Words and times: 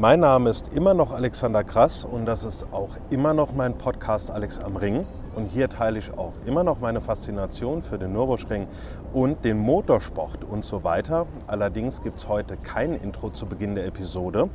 Mein 0.00 0.20
Name 0.20 0.48
ist 0.48 0.72
immer 0.72 0.94
noch 0.94 1.12
Alexander 1.12 1.62
Krass 1.62 2.04
und 2.04 2.24
das 2.24 2.42
ist 2.42 2.72
auch 2.72 2.96
immer 3.10 3.34
noch 3.34 3.52
mein 3.52 3.76
Podcast 3.76 4.30
Alex 4.30 4.58
am 4.58 4.78
Ring. 4.78 5.04
Und 5.36 5.48
hier 5.52 5.68
teile 5.68 5.98
ich 5.98 6.16
auch 6.18 6.32
immer 6.44 6.64
noch 6.64 6.80
meine 6.80 7.00
Faszination 7.00 7.82
für 7.82 7.98
den 7.98 8.14
Nürburgring 8.14 8.66
und 9.12 9.44
den 9.44 9.58
Motorsport 9.58 10.42
und 10.42 10.64
so 10.64 10.82
weiter. 10.82 11.26
Allerdings 11.46 12.02
gibt 12.02 12.18
es 12.18 12.28
heute 12.28 12.56
kein 12.56 12.94
Intro 12.94 13.30
zu 13.30 13.46
Beginn 13.46 13.76
der 13.76 13.86
Episode, 13.86 14.50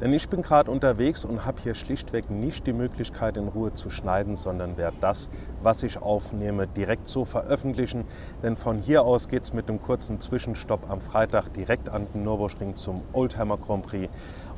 denn 0.00 0.12
ich 0.14 0.28
bin 0.28 0.40
gerade 0.40 0.70
unterwegs 0.70 1.24
und 1.26 1.44
habe 1.44 1.60
hier 1.60 1.74
schlichtweg 1.74 2.30
nicht 2.30 2.66
die 2.66 2.72
Möglichkeit, 2.72 3.36
in 3.36 3.48
Ruhe 3.48 3.74
zu 3.74 3.90
schneiden, 3.90 4.34
sondern 4.34 4.78
werde 4.78 4.96
das, 5.00 5.28
was 5.62 5.82
ich 5.82 6.00
aufnehme, 6.00 6.66
direkt 6.66 7.08
so 7.08 7.26
veröffentlichen. 7.26 8.04
Denn 8.42 8.56
von 8.56 8.78
hier 8.78 9.02
aus 9.02 9.28
geht 9.28 9.44
es 9.44 9.52
mit 9.52 9.68
einem 9.68 9.82
kurzen 9.82 10.20
Zwischenstopp 10.20 10.88
am 10.88 11.02
Freitag 11.02 11.52
direkt 11.52 11.90
an 11.90 12.06
den 12.14 12.22
Nürburgring 12.24 12.76
zum 12.76 13.02
Oldtimer 13.12 13.58
Grand 13.58 13.86
Prix. 13.86 14.10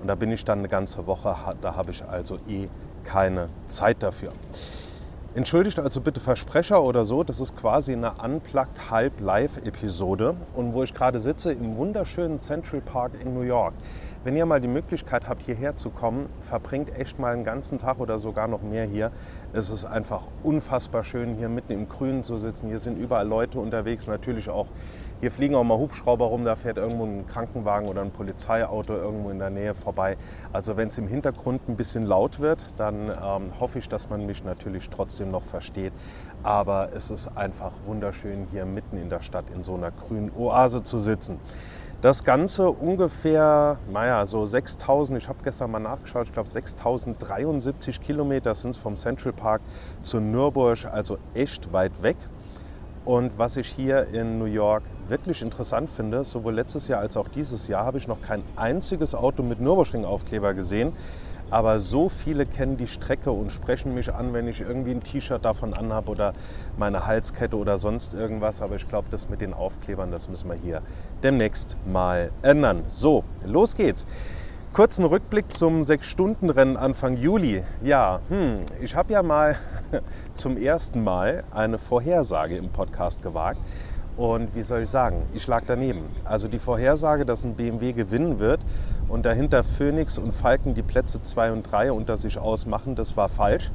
Und 0.06 0.10
da 0.10 0.14
bin 0.14 0.30
ich 0.30 0.44
dann 0.44 0.60
eine 0.60 0.68
ganze 0.68 1.08
Woche, 1.08 1.34
da 1.60 1.74
habe 1.74 1.90
ich 1.90 2.04
also 2.04 2.36
eh 2.48 2.68
keine 3.02 3.48
Zeit 3.66 4.04
dafür. 4.04 4.30
Entschuldigt 5.34 5.80
also 5.80 6.00
bitte 6.00 6.20
Versprecher 6.20 6.80
oder 6.84 7.04
so, 7.04 7.24
das 7.24 7.40
ist 7.40 7.56
quasi 7.56 7.92
eine 7.92 8.12
Unplugged 8.12 8.88
Halb 8.88 9.18
Live 9.18 9.56
Episode 9.66 10.36
und 10.54 10.74
wo 10.74 10.84
ich 10.84 10.94
gerade 10.94 11.18
sitze 11.18 11.50
im 11.50 11.76
wunderschönen 11.76 12.38
Central 12.38 12.82
Park 12.82 13.14
in 13.20 13.34
New 13.34 13.40
York. 13.40 13.74
Wenn 14.22 14.36
ihr 14.36 14.46
mal 14.46 14.60
die 14.60 14.68
Möglichkeit 14.68 15.28
habt, 15.28 15.42
hierher 15.42 15.74
zu 15.74 15.90
kommen, 15.90 16.28
verbringt 16.40 16.96
echt 16.96 17.18
mal 17.18 17.32
einen 17.32 17.44
ganzen 17.44 17.80
Tag 17.80 17.98
oder 17.98 18.20
sogar 18.20 18.46
noch 18.46 18.62
mehr 18.62 18.84
hier. 18.84 19.10
Es 19.52 19.70
ist 19.70 19.86
einfach 19.86 20.22
unfassbar 20.44 21.02
schön, 21.02 21.34
hier 21.34 21.48
mitten 21.48 21.72
im 21.72 21.88
Grünen 21.88 22.22
zu 22.22 22.38
sitzen. 22.38 22.68
Hier 22.68 22.78
sind 22.78 22.96
überall 22.96 23.26
Leute 23.26 23.58
unterwegs, 23.58 24.06
natürlich 24.06 24.48
auch 24.50 24.68
hier 25.20 25.30
fliegen 25.30 25.54
auch 25.54 25.64
mal 25.64 25.78
Hubschrauber 25.78 26.26
rum, 26.26 26.44
da 26.44 26.56
fährt 26.56 26.76
irgendwo 26.76 27.04
ein 27.04 27.26
Krankenwagen 27.26 27.88
oder 27.88 28.02
ein 28.02 28.10
Polizeiauto 28.10 28.94
irgendwo 28.94 29.30
in 29.30 29.38
der 29.38 29.50
Nähe 29.50 29.74
vorbei. 29.74 30.16
Also 30.52 30.76
wenn 30.76 30.88
es 30.88 30.98
im 30.98 31.08
Hintergrund 31.08 31.68
ein 31.68 31.76
bisschen 31.76 32.04
laut 32.04 32.38
wird, 32.38 32.66
dann 32.76 33.10
ähm, 33.10 33.52
hoffe 33.58 33.78
ich, 33.78 33.88
dass 33.88 34.10
man 34.10 34.26
mich 34.26 34.44
natürlich 34.44 34.90
trotzdem 34.90 35.30
noch 35.30 35.44
versteht. 35.44 35.92
Aber 36.42 36.90
es 36.94 37.10
ist 37.10 37.28
einfach 37.34 37.72
wunderschön, 37.86 38.46
hier 38.50 38.66
mitten 38.66 38.98
in 38.98 39.08
der 39.08 39.20
Stadt 39.20 39.46
in 39.54 39.62
so 39.62 39.74
einer 39.74 39.90
grünen 39.90 40.30
Oase 40.36 40.82
zu 40.82 40.98
sitzen. 40.98 41.40
Das 42.02 42.22
Ganze 42.22 42.70
ungefähr, 42.70 43.78
naja, 43.90 44.26
so 44.26 44.44
6000, 44.44 45.18
ich 45.18 45.28
habe 45.28 45.38
gestern 45.42 45.70
mal 45.70 45.78
nachgeschaut, 45.78 46.26
ich 46.26 46.32
glaube 46.32 46.48
6073 46.48 48.02
Kilometer 48.02 48.54
sind 48.54 48.72
es 48.72 48.76
vom 48.76 48.96
Central 48.96 49.32
Park 49.32 49.62
zu 50.02 50.20
Nürburg, 50.20 50.84
also 50.84 51.16
echt 51.32 51.72
weit 51.72 52.02
weg. 52.02 52.18
Und 53.06 53.38
was 53.38 53.56
ich 53.56 53.68
hier 53.68 54.08
in 54.08 54.38
New 54.38 54.44
York 54.44 54.82
wirklich 55.08 55.42
interessant 55.42 55.90
finde, 55.90 56.24
sowohl 56.24 56.54
letztes 56.54 56.88
Jahr 56.88 57.00
als 57.00 57.16
auch 57.16 57.28
dieses 57.28 57.68
Jahr 57.68 57.84
habe 57.84 57.98
ich 57.98 58.08
noch 58.08 58.22
kein 58.22 58.42
einziges 58.56 59.14
Auto 59.14 59.42
mit 59.42 59.60
Nürburgring-Aufkleber 59.60 60.54
gesehen. 60.54 60.92
Aber 61.48 61.78
so 61.78 62.08
viele 62.08 62.44
kennen 62.44 62.76
die 62.76 62.88
Strecke 62.88 63.30
und 63.30 63.52
sprechen 63.52 63.94
mich 63.94 64.12
an, 64.12 64.32
wenn 64.32 64.48
ich 64.48 64.60
irgendwie 64.60 64.90
ein 64.90 65.02
T-Shirt 65.02 65.44
davon 65.44 65.74
anhabe 65.74 66.10
oder 66.10 66.34
meine 66.76 67.06
Halskette 67.06 67.56
oder 67.56 67.78
sonst 67.78 68.14
irgendwas. 68.14 68.60
Aber 68.60 68.74
ich 68.74 68.88
glaube, 68.88 69.06
das 69.12 69.28
mit 69.28 69.40
den 69.40 69.54
Aufklebern, 69.54 70.10
das 70.10 70.28
müssen 70.28 70.48
wir 70.48 70.56
hier 70.56 70.82
demnächst 71.22 71.76
mal 71.86 72.30
ändern. 72.42 72.82
So, 72.88 73.22
los 73.44 73.76
geht's. 73.76 74.06
Kurzen 74.72 75.06
Rückblick 75.06 75.54
zum 75.54 75.84
Sechs-Stunden-Rennen 75.84 76.76
Anfang 76.76 77.16
Juli. 77.16 77.62
Ja, 77.82 78.20
hm, 78.28 78.58
ich 78.82 78.94
habe 78.96 79.12
ja 79.12 79.22
mal 79.22 79.56
zum 80.34 80.58
ersten 80.58 81.02
Mal 81.02 81.44
eine 81.52 81.78
Vorhersage 81.78 82.56
im 82.56 82.68
Podcast 82.70 83.22
gewagt. 83.22 83.60
Und 84.16 84.54
wie 84.54 84.62
soll 84.62 84.82
ich 84.82 84.90
sagen, 84.90 85.24
ich 85.34 85.46
lag 85.46 85.64
daneben. 85.66 86.04
Also 86.24 86.48
die 86.48 86.58
Vorhersage, 86.58 87.26
dass 87.26 87.44
ein 87.44 87.54
BMW 87.54 87.92
gewinnen 87.92 88.38
wird 88.38 88.60
und 89.08 89.26
dahinter 89.26 89.62
Phoenix 89.62 90.16
und 90.16 90.32
Falken 90.32 90.74
die 90.74 90.82
Plätze 90.82 91.22
2 91.22 91.52
und 91.52 91.70
3 91.70 91.92
unter 91.92 92.16
sich 92.16 92.38
ausmachen, 92.38 92.94
das 92.94 93.16
war 93.16 93.28
falsch. 93.28 93.70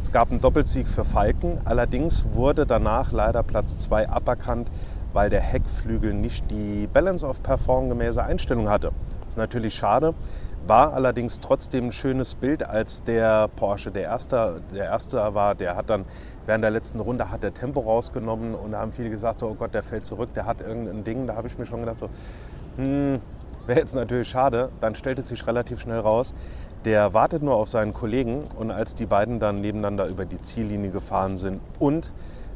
Es 0.00 0.10
gab 0.10 0.30
einen 0.30 0.40
Doppelsieg 0.40 0.88
für 0.88 1.04
Falken, 1.04 1.58
allerdings 1.64 2.24
wurde 2.34 2.66
danach 2.66 3.12
leider 3.12 3.42
Platz 3.42 3.78
2 3.78 4.08
aberkannt, 4.08 4.68
weil 5.12 5.30
der 5.30 5.40
Heckflügel 5.40 6.12
nicht 6.12 6.50
die 6.50 6.88
Balance 6.92 7.24
of 7.24 7.42
Perform 7.42 7.88
gemäße 7.88 8.22
Einstellung 8.22 8.68
hatte. 8.68 8.90
Das 9.20 9.30
ist 9.30 9.38
natürlich 9.38 9.74
schade, 9.74 10.14
war 10.66 10.94
allerdings 10.94 11.40
trotzdem 11.40 11.86
ein 11.86 11.92
schönes 11.92 12.34
Bild, 12.34 12.62
als 12.62 13.02
der 13.04 13.48
Porsche 13.48 13.90
der 13.90 14.02
erste, 14.02 14.60
der 14.74 14.86
erste 14.86 15.16
war. 15.34 15.54
Der 15.54 15.76
hat 15.76 15.90
dann 15.90 16.04
während 16.46 16.64
der 16.64 16.70
letzten 16.70 17.00
Runde 17.00 17.30
hat 17.30 17.42
der 17.42 17.52
Tempo 17.52 17.80
rausgenommen 17.80 18.54
und 18.54 18.72
da 18.72 18.78
haben 18.78 18.92
viele 18.92 19.10
gesagt, 19.10 19.40
so, 19.40 19.48
oh 19.48 19.54
Gott, 19.54 19.74
der 19.74 19.82
fällt 19.82 20.06
zurück, 20.06 20.30
der 20.34 20.46
hat 20.46 20.60
irgendein 20.60 21.04
Ding. 21.04 21.26
Da 21.26 21.36
habe 21.36 21.48
ich 21.48 21.58
mir 21.58 21.66
schon 21.66 21.80
gedacht, 21.80 21.98
so, 21.98 22.08
hm, 22.76 23.20
wäre 23.66 23.80
jetzt 23.80 23.94
natürlich 23.94 24.28
schade. 24.28 24.70
Dann 24.80 24.94
stellt 24.94 25.18
es 25.18 25.28
sich 25.28 25.46
relativ 25.46 25.80
schnell 25.80 26.00
raus, 26.00 26.32
der 26.84 27.12
wartet 27.12 27.42
nur 27.42 27.56
auf 27.56 27.68
seinen 27.68 27.92
Kollegen 27.92 28.44
und 28.56 28.70
als 28.70 28.94
die 28.94 29.06
beiden 29.06 29.40
dann 29.40 29.60
nebeneinander 29.60 30.06
über 30.06 30.24
die 30.24 30.40
Ziellinie 30.40 30.90
gefahren 30.90 31.36
sind 31.36 31.60
und 31.78 32.12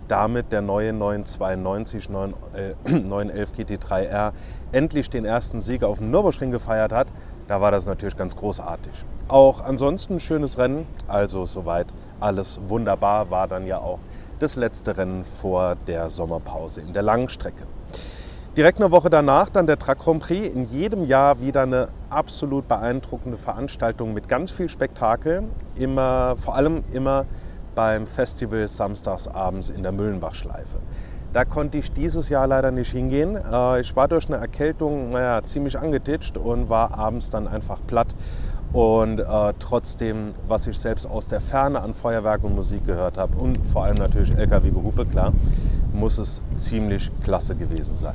damit 0.06 0.50
der 0.52 0.60
neue 0.60 0.92
992 0.92 2.08
911 2.10 3.52
GT3R 3.52 4.32
endlich 4.72 5.10
den 5.10 5.24
ersten 5.24 5.60
Sieg 5.60 5.82
auf 5.82 5.98
dem 5.98 6.10
Nürburgring 6.10 6.50
gefeiert 6.50 6.92
hat, 6.92 7.08
da 7.48 7.60
war 7.60 7.70
das 7.70 7.86
natürlich 7.86 8.16
ganz 8.16 8.36
großartig. 8.36 8.92
Auch 9.28 9.60
ansonsten 9.60 10.20
schönes 10.20 10.58
Rennen, 10.58 10.86
also 11.08 11.44
soweit 11.44 11.86
alles 12.20 12.60
wunderbar, 12.68 13.30
war 13.30 13.48
dann 13.48 13.66
ja 13.66 13.78
auch 13.78 13.98
das 14.38 14.56
letzte 14.56 14.96
Rennen 14.96 15.24
vor 15.24 15.76
der 15.86 16.10
Sommerpause 16.10 16.80
in 16.80 16.92
der 16.92 17.02
Langstrecke. 17.02 17.66
Direkt 18.56 18.80
eine 18.80 18.90
Woche 18.90 19.10
danach 19.10 19.48
dann 19.48 19.68
der 19.68 19.78
Truck 19.78 20.00
Grand 20.00 20.22
Prix. 20.22 20.52
In 20.52 20.66
jedem 20.66 21.04
Jahr 21.04 21.40
wieder 21.40 21.62
eine 21.62 21.86
absolut 22.08 22.66
beeindruckende 22.66 23.38
Veranstaltung 23.38 24.12
mit 24.12 24.28
ganz 24.28 24.50
viel 24.50 24.68
Spektakel. 24.68 25.44
Immer, 25.76 26.34
vor 26.36 26.56
allem 26.56 26.82
immer 26.92 27.26
beim 27.76 28.06
Festival 28.06 28.66
samstags 28.66 29.28
abends 29.28 29.68
in 29.68 29.84
der 29.84 29.92
Müllenbachschleife. 29.92 30.78
Da 31.32 31.44
konnte 31.44 31.78
ich 31.78 31.92
dieses 31.92 32.28
Jahr 32.28 32.48
leider 32.48 32.72
nicht 32.72 32.90
hingehen. 32.90 33.36
Äh, 33.36 33.82
ich 33.82 33.94
war 33.94 34.08
durch 34.08 34.26
eine 34.26 34.38
Erkältung 34.38 35.10
naja, 35.10 35.44
ziemlich 35.44 35.78
angetitscht 35.78 36.36
und 36.36 36.68
war 36.68 36.98
abends 36.98 37.30
dann 37.30 37.46
einfach 37.46 37.78
platt. 37.86 38.08
Und 38.72 39.18
äh, 39.18 39.24
trotzdem, 39.58 40.32
was 40.46 40.66
ich 40.66 40.78
selbst 40.78 41.06
aus 41.06 41.26
der 41.26 41.40
Ferne 41.40 41.82
an 41.82 41.94
Feuerwerk 41.94 42.44
und 42.44 42.54
Musik 42.54 42.86
gehört 42.86 43.18
habe 43.18 43.36
und 43.36 43.58
vor 43.72 43.84
allem 43.84 43.96
natürlich 43.96 44.32
LKW-Gehupe, 44.32 45.06
klar, 45.06 45.32
muss 45.92 46.18
es 46.18 46.40
ziemlich 46.54 47.10
klasse 47.24 47.56
gewesen 47.56 47.96
sein. 47.96 48.14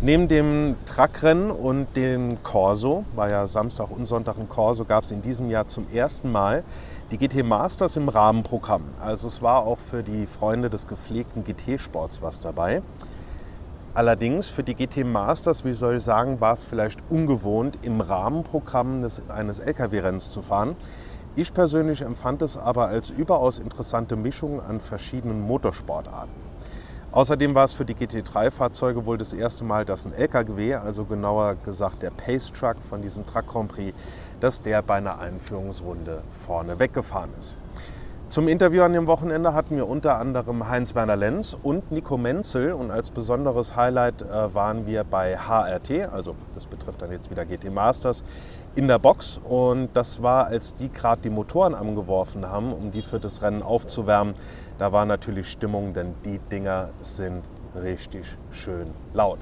Neben 0.00 0.26
dem 0.26 0.74
Truckrennen 0.84 1.52
und 1.52 1.86
dem 1.94 2.42
Corso, 2.42 3.04
war 3.14 3.28
ja 3.28 3.46
Samstag 3.46 3.88
und 3.92 4.04
Sonntag 4.06 4.36
ein 4.36 4.48
Corso, 4.48 4.84
gab 4.84 5.04
es 5.04 5.12
in 5.12 5.22
diesem 5.22 5.48
Jahr 5.48 5.68
zum 5.68 5.86
ersten 5.92 6.32
Mal 6.32 6.64
die 7.12 7.18
GT 7.18 7.46
Masters 7.46 7.94
im 7.96 8.08
Rahmenprogramm. 8.08 8.82
Also 9.00 9.28
es 9.28 9.40
war 9.42 9.64
auch 9.64 9.78
für 9.78 10.02
die 10.02 10.26
Freunde 10.26 10.70
des 10.70 10.88
gepflegten 10.88 11.44
GT-Sports 11.44 12.20
was 12.20 12.40
dabei. 12.40 12.82
Allerdings 13.94 14.48
für 14.48 14.62
die 14.62 14.74
GT 14.74 15.04
Masters, 15.04 15.66
wie 15.66 15.74
soll 15.74 15.96
ich 15.96 16.02
sagen, 16.02 16.40
war 16.40 16.54
es 16.54 16.64
vielleicht 16.64 17.00
ungewohnt, 17.10 17.78
im 17.82 18.00
Rahmenprogramm 18.00 19.02
des, 19.02 19.20
eines 19.28 19.58
Lkw-Rennens 19.58 20.30
zu 20.30 20.40
fahren. 20.40 20.76
Ich 21.36 21.52
persönlich 21.52 22.00
empfand 22.00 22.40
es 22.40 22.56
aber 22.56 22.86
als 22.86 23.10
überaus 23.10 23.58
interessante 23.58 24.16
Mischung 24.16 24.62
an 24.62 24.80
verschiedenen 24.80 25.42
Motorsportarten. 25.42 26.32
Außerdem 27.10 27.54
war 27.54 27.66
es 27.66 27.74
für 27.74 27.84
die 27.84 27.94
GT3-Fahrzeuge 27.94 29.04
wohl 29.04 29.18
das 29.18 29.34
erste 29.34 29.62
Mal, 29.62 29.84
dass 29.84 30.06
ein 30.06 30.14
LKW, 30.14 30.76
also 30.76 31.04
genauer 31.04 31.56
gesagt 31.62 32.02
der 32.02 32.12
Pace 32.12 32.50
Truck 32.50 32.76
von 32.88 33.02
diesem 33.02 33.26
Truck 33.26 33.46
Grand 33.46 33.70
Prix, 33.70 33.94
dass 34.40 34.62
der 34.62 34.80
bei 34.80 34.94
einer 34.94 35.18
Einführungsrunde 35.18 36.22
vorne 36.46 36.78
weggefahren 36.78 37.30
ist. 37.38 37.54
Zum 38.32 38.48
Interview 38.48 38.82
an 38.82 38.94
dem 38.94 39.06
Wochenende 39.06 39.52
hatten 39.52 39.76
wir 39.76 39.86
unter 39.86 40.16
anderem 40.16 40.66
Heinz-Werner 40.66 41.16
Lenz 41.16 41.54
und 41.62 41.92
Nico 41.92 42.16
Menzel 42.16 42.72
und 42.72 42.90
als 42.90 43.10
besonderes 43.10 43.76
Highlight 43.76 44.22
äh, 44.22 44.54
waren 44.54 44.86
wir 44.86 45.04
bei 45.04 45.36
HRT, 45.36 46.10
also 46.10 46.34
das 46.54 46.64
betrifft 46.64 47.02
dann 47.02 47.12
jetzt 47.12 47.30
wieder 47.30 47.44
GT 47.44 47.70
Masters, 47.70 48.24
in 48.74 48.88
der 48.88 48.98
Box 48.98 49.38
und 49.44 49.90
das 49.92 50.22
war, 50.22 50.46
als 50.46 50.74
die 50.74 50.90
gerade 50.90 51.20
die 51.20 51.28
Motoren 51.28 51.74
angeworfen 51.74 52.48
haben, 52.48 52.72
um 52.72 52.90
die 52.90 53.02
für 53.02 53.20
das 53.20 53.42
Rennen 53.42 53.62
aufzuwärmen. 53.62 54.34
Da 54.78 54.92
war 54.92 55.04
natürlich 55.04 55.50
Stimmung, 55.50 55.92
denn 55.92 56.14
die 56.24 56.38
Dinger 56.38 56.88
sind 57.02 57.42
richtig 57.74 58.38
schön 58.50 58.94
laut. 59.12 59.40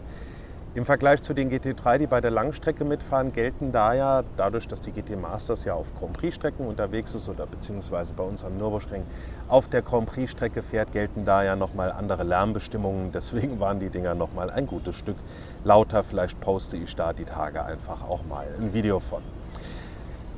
Im 0.73 0.85
Vergleich 0.85 1.21
zu 1.21 1.35
den 1.35 1.51
GT3, 1.51 1.99
die 1.99 2.07
bei 2.07 2.21
der 2.21 2.31
Langstrecke 2.31 2.85
mitfahren, 2.85 3.33
gelten 3.33 3.73
da 3.73 3.93
ja, 3.93 4.23
dadurch, 4.37 4.69
dass 4.69 4.81
die 4.81 4.93
GT 4.93 5.21
Masters 5.21 5.65
ja 5.65 5.75
auf 5.75 5.93
Grand 5.99 6.13
Prix-Strecken 6.13 6.65
unterwegs 6.65 7.13
ist 7.13 7.29
oder 7.29 7.45
beziehungsweise 7.45 8.13
bei 8.13 8.23
uns 8.23 8.45
am 8.45 8.57
Nürburgring 8.57 9.03
auf 9.49 9.67
der 9.67 9.83
Grand 9.83 10.07
Prix-Strecke 10.07 10.63
fährt, 10.63 10.93
gelten 10.93 11.25
da 11.25 11.43
ja 11.43 11.57
nochmal 11.57 11.91
andere 11.91 12.23
Lärmbestimmungen. 12.23 13.11
Deswegen 13.13 13.59
waren 13.59 13.81
die 13.81 13.89
Dinger 13.89 14.15
nochmal 14.15 14.49
ein 14.49 14.69
gutes 14.69 14.95
Stück 14.95 15.17
lauter. 15.65 16.05
Vielleicht 16.05 16.39
poste 16.39 16.77
ich 16.77 16.95
da 16.95 17.13
die 17.13 17.25
Tage 17.25 17.65
einfach 17.65 18.09
auch 18.09 18.25
mal 18.25 18.47
ein 18.57 18.73
Video 18.73 19.01
von. 19.01 19.23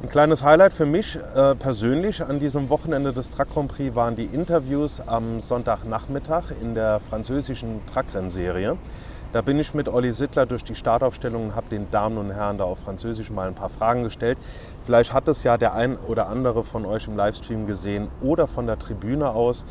Ein 0.02 0.08
kleines 0.08 0.42
Highlight 0.42 0.72
für 0.72 0.86
mich 0.86 1.14
äh, 1.14 1.54
persönlich 1.56 2.24
an 2.24 2.40
diesem 2.40 2.70
Wochenende 2.70 3.12
des 3.12 3.28
Truck 3.28 3.50
Grand 3.52 3.70
Prix 3.70 3.94
waren 3.94 4.16
die 4.16 4.24
Interviews 4.24 5.02
am 5.06 5.42
Sonntagnachmittag 5.42 6.44
in 6.62 6.74
der 6.74 7.00
französischen 7.00 7.82
Truckrennserie. 7.92 8.78
Da 9.32 9.40
bin 9.40 9.58
ich 9.58 9.72
mit 9.72 9.88
Olli 9.88 10.12
Sittler 10.12 10.44
durch 10.44 10.62
die 10.62 10.74
Startaufstellung 10.74 11.46
und 11.46 11.56
habe 11.56 11.66
den 11.70 11.90
Damen 11.90 12.18
und 12.18 12.30
Herren 12.30 12.58
da 12.58 12.64
auf 12.64 12.80
Französisch 12.80 13.30
mal 13.30 13.48
ein 13.48 13.54
paar 13.54 13.70
Fragen 13.70 14.02
gestellt. 14.02 14.36
Vielleicht 14.84 15.14
hat 15.14 15.26
es 15.26 15.42
ja 15.42 15.56
der 15.56 15.72
ein 15.72 15.96
oder 15.96 16.28
andere 16.28 16.64
von 16.64 16.84
euch 16.84 17.08
im 17.08 17.16
Livestream 17.16 17.66
gesehen 17.66 18.08
oder 18.20 18.46
von 18.46 18.66
der 18.66 18.78
Tribüne 18.78 19.30
aus. 19.30 19.64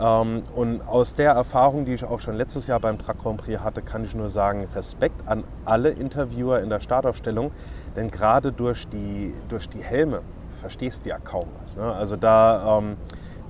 Ähm, 0.00 0.42
und 0.56 0.80
aus 0.88 1.14
der 1.14 1.32
Erfahrung, 1.32 1.84
die 1.84 1.94
ich 1.94 2.02
auch 2.02 2.18
schon 2.18 2.34
letztes 2.34 2.66
Jahr 2.66 2.80
beim 2.80 2.98
Truck 2.98 3.22
Grand 3.22 3.40
Prix 3.40 3.62
hatte, 3.62 3.80
kann 3.80 4.02
ich 4.02 4.12
nur 4.12 4.28
sagen, 4.28 4.66
Respekt 4.74 5.28
an 5.28 5.44
alle 5.64 5.90
Interviewer 5.90 6.60
in 6.60 6.68
der 6.68 6.80
Startaufstellung, 6.80 7.52
denn 7.94 8.10
gerade 8.10 8.50
durch 8.50 8.88
die, 8.88 9.32
durch 9.48 9.68
die 9.68 9.84
Helme 9.84 10.22
verstehst 10.60 11.06
du 11.06 11.10
ja 11.10 11.18
kaum 11.18 11.46
was. 11.62 11.76
Ne? 11.76 11.84
Also 11.84 12.16
da 12.16 12.78
ähm, 12.78 12.96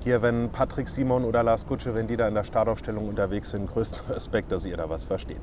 hier, 0.07 0.23
wenn 0.23 0.51
Patrick 0.51 0.89
Simon 0.89 1.25
oder 1.25 1.43
Lars 1.43 1.67
Gutsche, 1.67 1.93
wenn 1.97 2.07
die 2.07 2.17
da 2.17 2.29
in 2.29 2.35
der 2.35 2.45
Startaufstellung 2.45 3.09
unterwegs 3.09 3.51
sind, 3.51 3.69
größten 3.69 4.07
Respekt, 4.15 4.53
dass 4.53 4.65
ihr 4.65 4.77
da 4.77 4.89
was 4.89 5.03
versteht. 5.03 5.41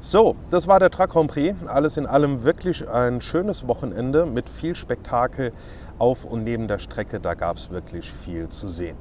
So, 0.00 0.34
das 0.50 0.66
war 0.66 0.80
der 0.80 0.90
Truck 0.90 1.10
Grand 1.10 1.30
Prix. 1.30 1.54
Alles 1.68 1.96
in 1.96 2.06
allem 2.06 2.42
wirklich 2.42 2.88
ein 2.88 3.20
schönes 3.20 3.68
Wochenende 3.68 4.26
mit 4.26 4.48
viel 4.48 4.74
Spektakel 4.74 5.52
auf 6.00 6.24
und 6.24 6.42
neben 6.42 6.66
der 6.66 6.78
Strecke. 6.78 7.20
Da 7.20 7.34
gab 7.34 7.58
es 7.58 7.70
wirklich 7.70 8.12
viel 8.12 8.48
zu 8.48 8.66
sehen. 8.66 8.96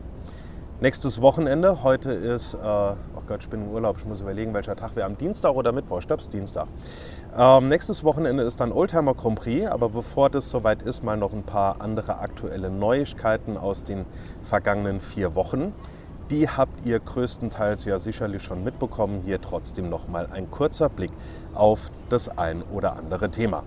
Nächstes 0.82 1.22
Wochenende, 1.22 1.84
heute 1.84 2.12
ist, 2.12 2.56
äh, 2.56 2.58
oh 2.58 2.96
Gott, 3.28 3.44
ich 3.44 3.50
bin 3.50 3.66
im 3.66 3.70
Urlaub, 3.70 3.98
ich 4.00 4.06
muss 4.06 4.20
überlegen, 4.20 4.52
welcher 4.56 4.76
Tag 4.76 4.96
wir 4.96 5.06
am 5.06 5.16
Dienstag 5.16 5.54
oder 5.54 5.72
Mittwoch, 5.72 6.00
ich 6.00 6.08
glaube 6.08 6.24
es 6.24 6.30
Dienstag. 6.30 6.66
Ähm, 7.38 7.70
nächstes 7.70 8.04
Wochenende 8.04 8.42
ist 8.42 8.60
dann 8.60 8.72
Oldtimer 8.72 9.14
Grand 9.14 9.40
Prix, 9.40 9.68
aber 9.68 9.90
bevor 9.90 10.32
das 10.32 10.50
soweit 10.50 10.82
ist, 10.82 11.04
mal 11.04 11.18
noch 11.18 11.34
ein 11.34 11.44
paar 11.44 11.82
andere 11.82 12.18
aktuelle 12.18 12.72
Neuigkeiten 12.72 13.58
aus 13.58 13.84
den 13.84 14.06
vergangenen 14.42 15.02
vier 15.02 15.36
Wochen. 15.36 15.72
Die 16.32 16.50
habt 16.50 16.84
ihr 16.84 17.00
größtenteils 17.00 17.86
ja 17.86 18.00
sicherlich 18.00 18.42
schon 18.42 18.64
mitbekommen. 18.64 19.22
Hier 19.24 19.40
trotzdem 19.40 19.88
noch 19.88 20.08
mal 20.08 20.30
ein 20.32 20.50
kurzer 20.50 20.90
Blick 20.90 21.12
auf 21.54 21.92
das 22.10 22.28
ein 22.40 22.64
oder 22.64 22.96
andere 22.96 23.30
Thema. 23.30 23.62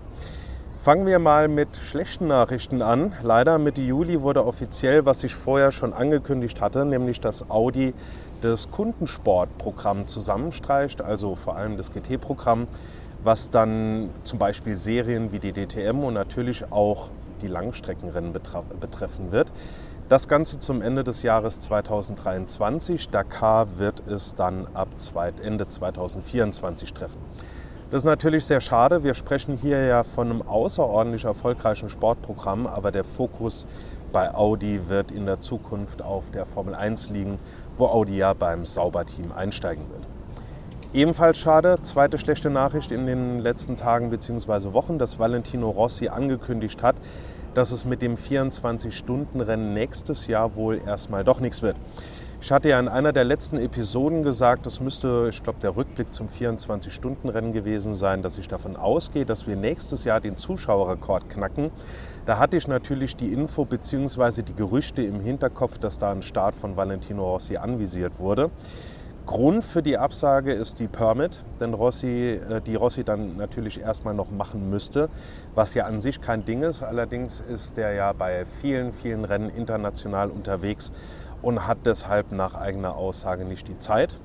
Fangen 0.85 1.07
wir 1.07 1.17
mal 1.17 1.47
mit 1.47 1.77
schlechten 1.77 2.27
Nachrichten 2.27 2.83
an. 2.83 3.13
Leider 3.23 3.57
Mitte 3.57 3.81
Juli 3.81 4.21
wurde 4.21 4.45
offiziell, 4.45 5.03
was 5.03 5.23
ich 5.23 5.33
vorher 5.33 5.71
schon 5.71 5.93
angekündigt 5.93 6.61
hatte, 6.61 6.85
nämlich 6.85 7.19
dass 7.19 7.49
Audi 7.49 7.95
das 8.41 8.69
Kundensportprogramm 8.69 10.05
zusammenstreicht, 10.05 11.01
also 11.01 11.33
vor 11.33 11.55
allem 11.55 11.77
das 11.77 11.91
GT-Programm, 11.91 12.67
was 13.23 13.49
dann 13.49 14.11
zum 14.23 14.37
Beispiel 14.37 14.75
Serien 14.75 15.31
wie 15.31 15.39
die 15.39 15.53
DTM 15.53 16.03
und 16.03 16.13
natürlich 16.13 16.71
auch 16.71 17.09
die 17.41 17.47
Langstreckenrennen 17.47 18.31
betreffen 18.31 19.31
wird. 19.31 19.51
Das 20.07 20.27
Ganze 20.27 20.59
zum 20.59 20.83
Ende 20.83 21.03
des 21.03 21.23
Jahres 21.23 21.61
2023. 21.61 23.09
Dakar 23.09 23.79
wird 23.79 24.07
es 24.07 24.35
dann 24.35 24.67
ab 24.75 24.89
Ende 25.41 25.67
2024 25.67 26.93
treffen. 26.93 27.17
Das 27.91 27.99
ist 27.99 28.05
natürlich 28.05 28.45
sehr 28.45 28.61
schade. 28.61 29.03
Wir 29.03 29.13
sprechen 29.13 29.57
hier 29.57 29.85
ja 29.85 30.03
von 30.03 30.31
einem 30.31 30.41
außerordentlich 30.41 31.25
erfolgreichen 31.25 31.87
Sportprogramm, 31.89 32.65
aber 32.65 32.91
der 32.91 33.03
Fokus 33.03 33.67
bei 34.11 34.33
Audi 34.33 34.89
wird 34.89 35.11
in 35.11 35.27
der 35.27 35.39
Zukunft 35.39 36.01
auf 36.01 36.31
der 36.31 36.47
Formel 36.47 36.73
1 36.73 37.11
liegen, 37.11 37.37
wo 37.77 37.85
Audi 37.85 38.17
ja 38.17 38.33
beim 38.33 38.65
Sauberteam 38.65 39.31
einsteigen 39.31 39.83
wird. 39.91 40.01
Ebenfalls 40.93 41.37
schade, 41.37 41.77
zweite 41.83 42.17
schlechte 42.17 42.49
Nachricht 42.49 42.91
in 42.91 43.05
den 43.05 43.39
letzten 43.39 43.77
Tagen 43.77 44.09
bzw. 44.09 44.73
Wochen, 44.73 44.97
dass 44.97 45.19
Valentino 45.19 45.69
Rossi 45.69 46.07
angekündigt 46.07 46.81
hat, 46.81 46.95
dass 47.53 47.71
es 47.71 47.85
mit 47.85 48.01
dem 48.01 48.17
24-Stunden-Rennen 48.17 49.73
nächstes 49.73 50.25
Jahr 50.25 50.55
wohl 50.55 50.81
erstmal 50.83 51.23
doch 51.23 51.39
nichts 51.39 51.61
wird. 51.61 51.75
Ich 52.41 52.51
hatte 52.51 52.69
ja 52.69 52.79
in 52.79 52.87
einer 52.87 53.13
der 53.13 53.23
letzten 53.23 53.57
Episoden 53.57 54.23
gesagt, 54.23 54.65
das 54.65 54.79
müsste, 54.79 55.27
ich 55.29 55.41
glaube, 55.41 55.59
der 55.61 55.75
Rückblick 55.75 56.13
zum 56.13 56.27
24-Stunden-Rennen 56.27 57.53
gewesen 57.53 57.95
sein, 57.95 58.21
dass 58.21 58.37
ich 58.37 58.47
davon 58.47 58.75
ausgehe, 58.75 59.25
dass 59.25 59.47
wir 59.47 59.55
nächstes 59.55 60.03
Jahr 60.03 60.19
den 60.19 60.37
Zuschauerrekord 60.37 61.29
knacken. 61.29 61.71
Da 62.25 62.37
hatte 62.37 62.57
ich 62.57 62.67
natürlich 62.67 63.15
die 63.15 63.31
Info 63.33 63.65
bzw. 63.65 64.43
die 64.43 64.53
Gerüchte 64.53 65.01
im 65.01 65.21
Hinterkopf, 65.21 65.77
dass 65.79 65.97
da 65.97 66.11
ein 66.11 66.21
Start 66.21 66.55
von 66.55 66.75
Valentino 66.75 67.23
Rossi 67.23 67.57
anvisiert 67.57 68.19
wurde. 68.19 68.51
Grund 69.25 69.65
für 69.65 69.81
die 69.81 69.97
Absage 69.97 70.53
ist 70.53 70.79
die 70.79 70.87
Permit, 70.87 71.41
denn 71.59 71.73
Rossi, 71.73 72.39
äh, 72.47 72.61
die 72.61 72.75
Rossi 72.75 73.03
dann 73.03 73.37
natürlich 73.37 73.81
erstmal 73.81 74.13
noch 74.13 74.29
machen 74.29 74.69
müsste, 74.69 75.09
was 75.55 75.73
ja 75.73 75.85
an 75.85 75.99
sich 75.99 76.21
kein 76.21 76.45
Ding 76.45 76.61
ist. 76.61 76.83
Allerdings 76.83 77.39
ist 77.39 77.75
der 77.77 77.93
ja 77.93 78.13
bei 78.13 78.45
vielen, 78.61 78.93
vielen 78.93 79.25
Rennen 79.25 79.49
international 79.49 80.29
unterwegs 80.29 80.91
und 81.45 81.67
hat 81.67 81.77
deshalb 81.85 82.31
nach 82.31 82.55
eigener 82.55 82.95
Aussage 82.95 83.45
nicht 83.45 83.67
die 83.67 83.77
Zeit, 83.77 84.15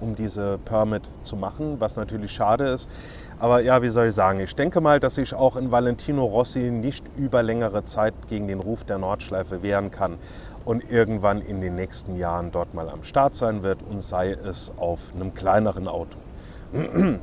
um 0.00 0.14
diese 0.14 0.56
Permit 0.64 1.02
zu 1.22 1.36
machen, 1.36 1.76
was 1.80 1.96
natürlich 1.96 2.32
schade 2.32 2.64
ist. 2.64 2.88
Aber 3.38 3.60
ja, 3.60 3.82
wie 3.82 3.90
soll 3.90 4.08
ich 4.08 4.14
sagen, 4.14 4.40
ich 4.40 4.56
denke 4.56 4.80
mal, 4.80 4.98
dass 4.98 5.16
sich 5.16 5.34
auch 5.34 5.56
in 5.56 5.70
Valentino 5.70 6.24
Rossi 6.24 6.70
nicht 6.70 7.04
über 7.14 7.42
längere 7.42 7.84
Zeit 7.84 8.14
gegen 8.26 8.48
den 8.48 8.58
Ruf 8.58 8.84
der 8.84 8.96
Nordschleife 8.96 9.62
wehren 9.62 9.90
kann 9.90 10.16
und 10.64 10.90
irgendwann 10.90 11.42
in 11.42 11.60
den 11.60 11.74
nächsten 11.74 12.16
Jahren 12.16 12.52
dort 12.52 12.72
mal 12.72 12.88
am 12.88 13.04
Start 13.04 13.34
sein 13.34 13.62
wird 13.62 13.80
und 13.82 14.00
sei 14.00 14.32
es 14.32 14.72
auf 14.78 15.12
einem 15.14 15.34
kleineren 15.34 15.88
Auto. 15.88 16.16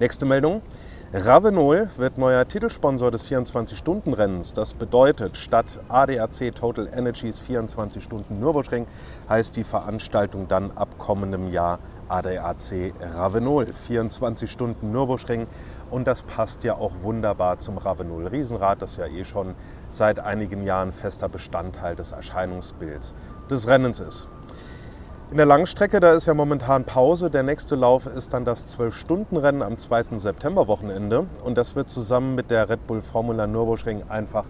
Nächste 0.00 0.24
Meldung. 0.24 0.62
Ravenol 1.12 1.90
wird 1.96 2.18
neuer 2.18 2.46
Titelsponsor 2.46 3.10
des 3.10 3.24
24-Stunden-Rennens. 3.24 4.52
Das 4.52 4.74
bedeutet, 4.74 5.36
statt 5.36 5.80
ADAC 5.88 6.54
Total 6.54 6.86
Energies 6.86 7.40
24 7.40 8.04
Stunden 8.04 8.38
Nürburgring 8.38 8.86
heißt 9.28 9.56
die 9.56 9.64
Veranstaltung 9.64 10.46
dann 10.46 10.70
ab 10.70 10.90
kommendem 10.98 11.50
Jahr 11.50 11.80
ADAC 12.06 12.94
Ravenol 13.00 13.66
24 13.66 14.48
Stunden 14.48 14.92
Nürburgring. 14.92 15.48
Und 15.90 16.06
das 16.06 16.22
passt 16.22 16.62
ja 16.62 16.76
auch 16.76 16.92
wunderbar 17.02 17.58
zum 17.58 17.78
Ravenol 17.78 18.28
Riesenrad, 18.28 18.80
das 18.80 18.96
ja 18.96 19.06
eh 19.06 19.24
schon 19.24 19.56
seit 19.88 20.20
einigen 20.20 20.64
Jahren 20.64 20.92
fester 20.92 21.28
Bestandteil 21.28 21.96
des 21.96 22.12
Erscheinungsbilds 22.12 23.14
des 23.50 23.66
Rennens 23.66 23.98
ist. 23.98 24.28
In 25.30 25.36
der 25.36 25.46
Langstrecke, 25.46 26.00
da 26.00 26.14
ist 26.14 26.26
ja 26.26 26.34
momentan 26.34 26.84
Pause. 26.84 27.30
Der 27.30 27.44
nächste 27.44 27.76
Lauf 27.76 28.06
ist 28.06 28.34
dann 28.34 28.44
das 28.44 28.76
12-Stunden-Rennen 28.76 29.62
am 29.62 29.78
2. 29.78 30.16
September-Wochenende. 30.16 31.28
Und 31.44 31.56
das 31.56 31.76
wird 31.76 31.88
zusammen 31.88 32.34
mit 32.34 32.50
der 32.50 32.68
Red 32.68 32.84
Bull 32.88 33.00
Formula 33.00 33.46
Nürburgring 33.46 34.02
einfach 34.08 34.46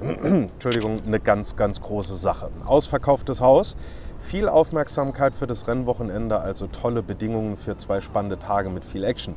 Entschuldigung, 0.00 1.02
eine 1.04 1.18
ganz, 1.18 1.56
ganz 1.56 1.80
große 1.80 2.14
Sache. 2.14 2.48
Ausverkauftes 2.64 3.40
Haus, 3.40 3.74
viel 4.20 4.48
Aufmerksamkeit 4.48 5.34
für 5.34 5.48
das 5.48 5.66
Rennwochenende, 5.66 6.38
also 6.38 6.68
tolle 6.68 7.02
Bedingungen 7.02 7.56
für 7.56 7.76
zwei 7.76 8.00
spannende 8.00 8.38
Tage 8.38 8.70
mit 8.70 8.84
viel 8.84 9.02
Action. 9.02 9.34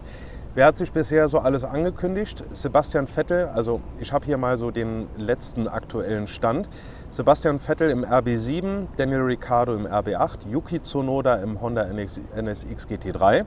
Wer 0.55 0.67
hat 0.67 0.77
sich 0.77 0.91
bisher 0.91 1.27
so 1.29 1.39
alles 1.39 1.63
angekündigt? 1.63 2.43
Sebastian 2.55 3.07
Vettel, 3.07 3.47
also 3.55 3.81
ich 3.99 4.13
habe 4.13 4.27
hier 4.27 4.37
mal 4.37 4.55
so 4.55 4.69
den 4.69 5.07
letzten 5.17 5.67
aktuellen 5.67 6.27
Stand. 6.27 6.69
Sebastian 7.09 7.59
Vettel 7.59 7.89
im 7.89 8.05
RB7, 8.05 8.85
Daniel 8.95 9.21
Ricciardo 9.21 9.73
im 9.73 9.87
RB8, 9.87 10.47
Yuki 10.51 10.79
Tsunoda 10.79 11.37
im 11.37 11.59
Honda 11.59 11.85
NSX 11.85 12.87
GT3, 12.87 13.45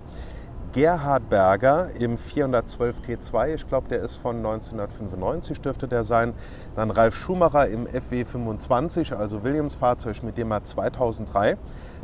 Gerhard 0.73 1.31
Berger 1.31 1.91
im 1.97 2.19
412 2.19 3.01
T2, 3.03 3.55
ich 3.55 3.69
glaube, 3.69 3.87
der 3.89 4.03
ist 4.03 4.17
von 4.17 4.39
1995, 4.39 5.61
dürfte 5.61 5.87
der 5.87 6.03
sein. 6.03 6.35
Dann 6.75 6.91
Ralf 6.91 7.17
Schumacher 7.17 7.69
im 7.69 7.87
FW25, 7.87 9.15
also 9.15 9.45
Williams-Fahrzeug, 9.45 10.25
mit 10.25 10.37
dem 10.37 10.51
er 10.51 10.65
2003 10.65 11.57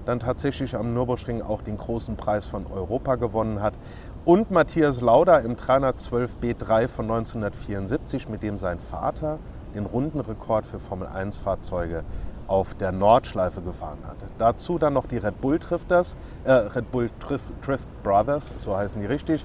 dann 0.04 0.21
tatsächlich 0.21 0.75
am 0.75 0.94
Nürburgring 0.94 1.42
auch 1.42 1.62
den 1.62 1.78
großen 1.78 2.16
Preis 2.16 2.47
von 2.47 2.66
Europa 2.66 3.16
gewonnen 3.16 3.62
hat. 3.62 3.75
Und 4.24 4.52
Matthias 4.52 5.00
Lauda 5.00 5.38
im 5.38 5.56
312 5.56 6.36
B3 6.40 6.86
von 6.86 7.06
1974, 7.10 8.28
mit 8.28 8.44
dem 8.44 8.56
sein 8.56 8.78
Vater 8.78 9.40
den 9.74 9.84
Rundenrekord 9.84 10.64
für 10.64 10.78
Formel-1-Fahrzeuge 10.78 12.04
auf 12.46 12.74
der 12.74 12.92
Nordschleife 12.92 13.62
gefahren 13.62 13.98
hatte. 14.06 14.26
Dazu 14.38 14.78
dann 14.78 14.92
noch 14.92 15.06
die 15.06 15.16
Red 15.16 15.40
Bull 15.40 15.58
Drifters, 15.58 16.14
äh, 16.44 16.52
Red 16.52 16.92
Bull 16.92 17.10
Drift, 17.18 17.50
Drift, 17.66 17.88
Brothers, 18.04 18.52
so 18.58 18.76
heißen 18.76 19.00
die 19.00 19.08
richtig. 19.08 19.44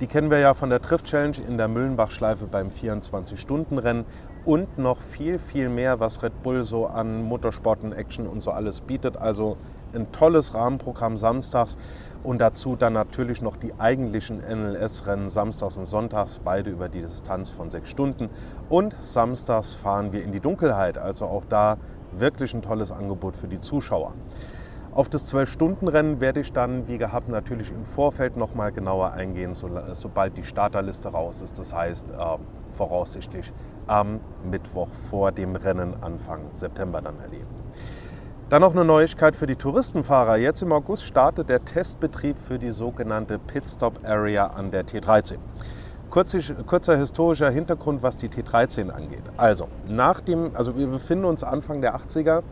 Die 0.00 0.08
kennen 0.08 0.28
wir 0.28 0.40
ja 0.40 0.54
von 0.54 0.70
der 0.70 0.80
Drift 0.80 1.04
Challenge 1.04 1.36
in 1.46 1.56
der 1.56 1.68
Müllenbach-Schleife 1.68 2.46
beim 2.46 2.70
24-Stunden-Rennen 2.70 4.06
und 4.44 4.76
noch 4.76 5.00
viel, 5.00 5.38
viel 5.38 5.68
mehr, 5.68 6.00
was 6.00 6.24
Red 6.24 6.42
Bull 6.42 6.64
so 6.64 6.86
an 6.86 7.22
Motorsport 7.22 7.84
und 7.84 7.92
Action 7.92 8.26
und 8.26 8.40
so 8.40 8.50
alles 8.50 8.80
bietet. 8.80 9.16
Also 9.16 9.56
ein 9.94 10.10
tolles 10.12 10.54
Rahmenprogramm 10.54 11.16
samstags 11.16 11.76
und 12.22 12.40
dazu 12.40 12.76
dann 12.76 12.92
natürlich 12.92 13.40
noch 13.40 13.56
die 13.56 13.72
eigentlichen 13.78 14.38
NLS-Rennen 14.38 15.30
samstags 15.30 15.76
und 15.76 15.84
sonntags, 15.84 16.40
beide 16.42 16.70
über 16.70 16.88
die 16.88 17.00
Distanz 17.00 17.50
von 17.50 17.70
sechs 17.70 17.90
Stunden. 17.90 18.30
Und 18.68 18.96
samstags 19.00 19.74
fahren 19.74 20.12
wir 20.12 20.24
in 20.24 20.32
die 20.32 20.40
Dunkelheit, 20.40 20.98
also 20.98 21.26
auch 21.26 21.44
da 21.48 21.78
wirklich 22.12 22.54
ein 22.54 22.62
tolles 22.62 22.90
Angebot 22.90 23.36
für 23.36 23.48
die 23.48 23.60
Zuschauer. 23.60 24.12
Auf 24.96 25.10
das 25.10 25.30
12-Stunden-Rennen 25.30 26.20
werde 26.22 26.40
ich 26.40 26.54
dann, 26.54 26.88
wie 26.88 26.96
gehabt, 26.96 27.28
natürlich 27.28 27.70
im 27.70 27.84
Vorfeld 27.84 28.38
noch 28.38 28.54
mal 28.54 28.72
genauer 28.72 29.12
eingehen, 29.12 29.54
so, 29.54 29.68
sobald 29.92 30.38
die 30.38 30.42
Starterliste 30.42 31.10
raus 31.10 31.42
ist. 31.42 31.58
Das 31.58 31.74
heißt, 31.74 32.12
äh, 32.12 32.14
voraussichtlich 32.70 33.52
am 33.86 34.20
Mittwoch 34.50 34.88
vor 35.10 35.32
dem 35.32 35.54
Rennen 35.54 35.94
Anfang 36.00 36.40
September 36.52 37.02
dann 37.02 37.20
erleben. 37.20 37.54
Dann 38.48 38.62
noch 38.62 38.70
eine 38.70 38.84
Neuigkeit 38.84 39.34
für 39.34 39.48
die 39.48 39.56
Touristenfahrer. 39.56 40.36
Jetzt 40.36 40.62
im 40.62 40.72
August 40.72 41.02
startet 41.02 41.48
der 41.48 41.64
Testbetrieb 41.64 42.38
für 42.38 42.60
die 42.60 42.70
sogenannte 42.70 43.40
Pitstop 43.40 44.06
Area 44.06 44.46
an 44.46 44.70
der 44.70 44.86
T13. 44.86 45.38
Kurzig, 46.10 46.54
kurzer 46.64 46.96
historischer 46.96 47.50
Hintergrund, 47.50 48.04
was 48.04 48.16
die 48.16 48.28
T13 48.28 48.90
angeht. 48.90 49.24
Also, 49.36 49.66
nach 49.88 50.20
dem, 50.20 50.52
also 50.54 50.76
wir 50.78 50.86
befinden 50.86 51.24
uns 51.24 51.42
Anfang 51.42 51.80
der 51.80 51.96
80er, 51.96 52.44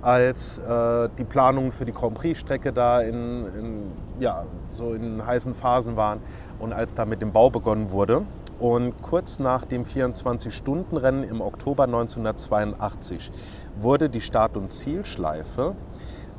als 0.00 0.60
äh, 0.60 1.10
die 1.18 1.24
Planungen 1.24 1.72
für 1.72 1.84
die 1.84 1.92
Grand 1.92 2.14
Prix-Strecke 2.14 2.72
da 2.72 3.02
in, 3.02 3.44
in, 3.54 3.92
ja, 4.20 4.46
so 4.70 4.94
in 4.94 5.26
heißen 5.26 5.54
Phasen 5.54 5.94
waren 5.94 6.20
und 6.58 6.72
als 6.72 6.94
da 6.94 7.04
mit 7.04 7.20
dem 7.20 7.32
Bau 7.32 7.50
begonnen 7.50 7.90
wurde. 7.90 8.22
Und 8.58 9.02
kurz 9.02 9.38
nach 9.38 9.64
dem 9.64 9.84
24-Stunden-Rennen 9.84 11.24
im 11.24 11.40
Oktober 11.40 11.84
1982 11.84 13.32
wurde 13.80 14.08
die 14.08 14.20
Start- 14.20 14.56
und 14.56 14.70
Zielschleife 14.70 15.74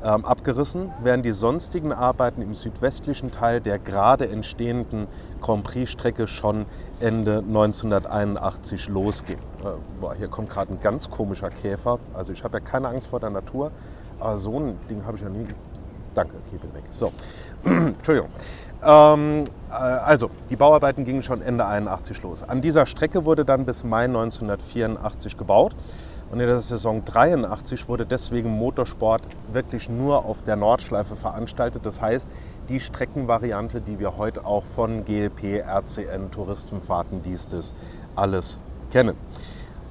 ähm, 0.04 0.24
abgerissen, 0.24 0.92
während 1.02 1.26
die 1.26 1.32
sonstigen 1.32 1.92
Arbeiten 1.92 2.42
im 2.42 2.54
südwestlichen 2.54 3.32
Teil 3.32 3.60
der 3.60 3.80
gerade 3.80 4.30
entstehenden 4.30 5.08
Grand 5.42 5.64
Prix-Strecke 5.64 6.28
schon 6.28 6.66
Ende 7.00 7.40
1981 7.40 8.88
losging. 8.88 9.38
Äh, 9.38 9.72
boah, 10.00 10.14
hier 10.14 10.28
kommt 10.28 10.50
gerade 10.50 10.74
ein 10.74 10.80
ganz 10.80 11.10
komischer 11.10 11.50
Käfer. 11.50 12.00
Also 12.14 12.32
ich 12.32 12.44
habe 12.44 12.60
ja 12.60 12.64
keine 12.64 12.90
Angst 12.90 13.08
vor 13.08 13.20
der 13.20 13.30
Natur, 13.30 13.72
aber 14.20 14.38
so 14.38 14.60
ein 14.60 14.78
Ding 14.90 15.06
habe 15.06 15.18
ich 15.18 15.24
ja 15.24 15.30
nie. 15.30 15.48
Danke, 16.14 16.36
it 16.54 16.64
weg. 16.74 16.84
So, 16.90 17.12
Entschuldigung. 17.66 18.30
Ähm, 18.84 19.44
äh, 19.70 19.74
also, 19.74 20.30
die 20.50 20.56
Bauarbeiten 20.56 21.06
gingen 21.06 21.22
schon 21.22 21.42
Ende 21.42 21.66
81 21.66 22.22
los. 22.24 22.44
An 22.44 22.62
dieser 22.62 22.86
Strecke 22.86 23.26
wurde 23.26 23.46
dann 23.46 23.66
bis 23.66 23.84
Mai 23.84 24.06
1984 24.06 25.38
gebaut. 25.38 25.76
Und 26.32 26.40
in 26.40 26.48
der 26.48 26.60
Saison 26.60 27.06
83 27.06 27.88
wurde 27.88 28.06
deswegen 28.06 28.50
Motorsport 28.50 29.22
wirklich 29.54 29.90
nur 29.90 30.26
auf 30.26 30.42
der 30.42 30.56
Nordschleife 30.56 31.16
veranstaltet. 31.16 31.86
Das 31.86 32.02
heißt, 32.02 32.28
die 32.68 32.80
Streckenvariante, 32.80 33.80
die 33.80 34.00
wir 34.00 34.18
heute 34.18 34.44
auch 34.44 34.64
von 34.76 35.06
GLP, 35.06 35.62
RCN, 35.62 36.32
Touristenfahrten, 36.32 37.22
dies, 37.22 37.48
das 37.48 37.74
alles 38.16 38.58
kennen. 38.92 39.16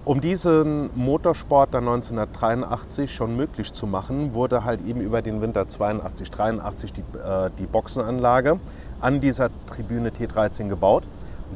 Um 0.06 0.20
diesen 0.20 0.90
Motorsport 0.94 1.72
dann 1.72 1.88
1983 1.88 3.14
schon 3.14 3.36
möglich 3.36 3.72
zu 3.72 3.86
machen, 3.86 4.34
wurde 4.34 4.62
halt 4.62 4.86
eben 4.86 5.00
über 5.00 5.22
den 5.22 5.40
Winter 5.40 5.66
82, 5.66 6.30
83 6.30 6.92
die, 6.92 7.00
äh, 7.00 7.48
die 7.58 7.64
Boxenanlage 7.64 8.60
an 9.00 9.22
dieser 9.22 9.48
Tribüne 9.66 10.10
T13 10.10 10.68
gebaut. 10.68 11.04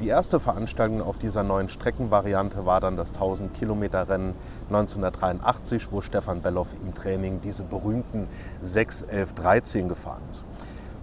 Die 0.00 0.08
erste 0.08 0.40
Veranstaltung 0.40 1.02
auf 1.02 1.18
dieser 1.18 1.42
neuen 1.42 1.68
Streckenvariante 1.68 2.64
war 2.64 2.80
dann 2.80 2.96
das 2.96 3.12
1000 3.12 3.52
Kilometer 3.52 4.08
Rennen 4.08 4.32
1983, 4.70 5.88
wo 5.90 6.00
Stefan 6.00 6.40
Belloff 6.40 6.68
im 6.82 6.94
Training 6.94 7.42
diese 7.42 7.64
berühmten 7.64 8.28
6, 8.62 9.02
11, 9.02 9.34
13 9.34 9.88
gefahren 9.90 10.22
ist. 10.30 10.44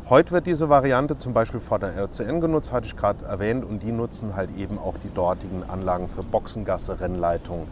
Heute 0.08 0.34
wird 0.34 0.46
diese 0.46 0.70
Variante 0.70 1.18
zum 1.18 1.34
Beispiel 1.34 1.60
von 1.60 1.82
der 1.82 1.98
RCN 1.98 2.40
genutzt, 2.40 2.72
hatte 2.72 2.86
ich 2.86 2.96
gerade 2.96 3.26
erwähnt, 3.26 3.66
und 3.66 3.82
die 3.82 3.92
nutzen 3.92 4.36
halt 4.36 4.56
eben 4.56 4.78
auch 4.78 4.94
die 5.04 5.12
dortigen 5.12 5.64
Anlagen 5.68 6.08
für 6.08 6.22
Boxengasse, 6.22 7.00
Rennleitung 7.00 7.66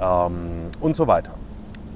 ähm, 0.00 0.68
und 0.80 0.94
so 0.94 1.08
weiter. 1.08 1.32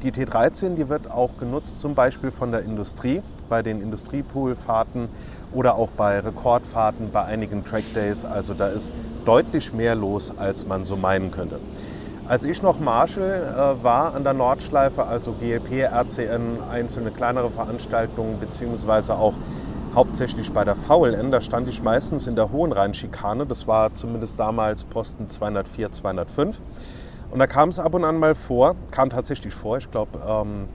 Die 0.03 0.11
T13, 0.11 0.75
die 0.75 0.89
wird 0.89 1.09
auch 1.09 1.31
genutzt 1.39 1.79
zum 1.79 1.95
Beispiel 1.95 2.33
von 2.33 2.51
der 2.51 2.63
Industrie 2.63 3.23
bei 3.49 3.63
den 3.63 3.81
Industriepoolfahrten 3.81 5.09
oder 5.53 5.77
auch 5.77 5.91
bei 5.91 6.19
Rekordfahrten, 6.19 7.13
bei 7.13 7.23
einigen 7.23 7.65
Trackdays. 7.65 8.25
Also 8.25 8.55
da 8.55 8.67
ist 8.67 8.93
deutlich 9.25 9.73
mehr 9.73 9.95
los, 9.95 10.37
als 10.37 10.67
man 10.67 10.85
so 10.85 10.97
meinen 10.97 11.31
könnte. 11.31 11.61
Als 12.27 12.43
ich 12.43 12.61
noch 12.61 12.81
Marshall 12.81 13.55
äh, 13.81 13.85
war 13.85 14.17
an 14.17 14.25
der 14.25 14.35
Nordschleife, 14.35 15.05
also 15.05 15.31
GLP, 15.31 15.83
RCN, 15.85 16.59
einzelne 16.69 17.13
kleinere 17.13 17.51
Veranstaltungen, 17.51 18.41
beziehungsweise 18.41 19.15
auch 19.15 19.35
hauptsächlich 19.97 20.53
bei 20.53 20.63
der 20.63 20.77
VLN, 20.77 21.31
da 21.31 21.41
stand 21.41 21.71
ich 21.71 21.83
meistens 21.83 22.27
in 22.27 22.37
der 22.37 22.53
Hohenrhein-Schikane. 22.53 23.47
Das 23.47 23.67
war 23.67 23.95
zumindest 23.95 24.39
damals 24.39 24.85
Posten 24.85 25.27
204, 25.27 25.91
205. 25.91 26.59
Und 27.31 27.39
da 27.39 27.47
kam 27.47 27.71
es 27.71 27.79
ab 27.79 27.95
und 27.95 28.05
an 28.05 28.19
mal 28.19 28.35
vor, 28.35 28.77
kam 28.91 29.09
tatsächlich 29.09 29.55
vor, 29.55 29.79
ich 29.79 29.91
glaube, 29.91 30.19
ähm, 30.29 30.69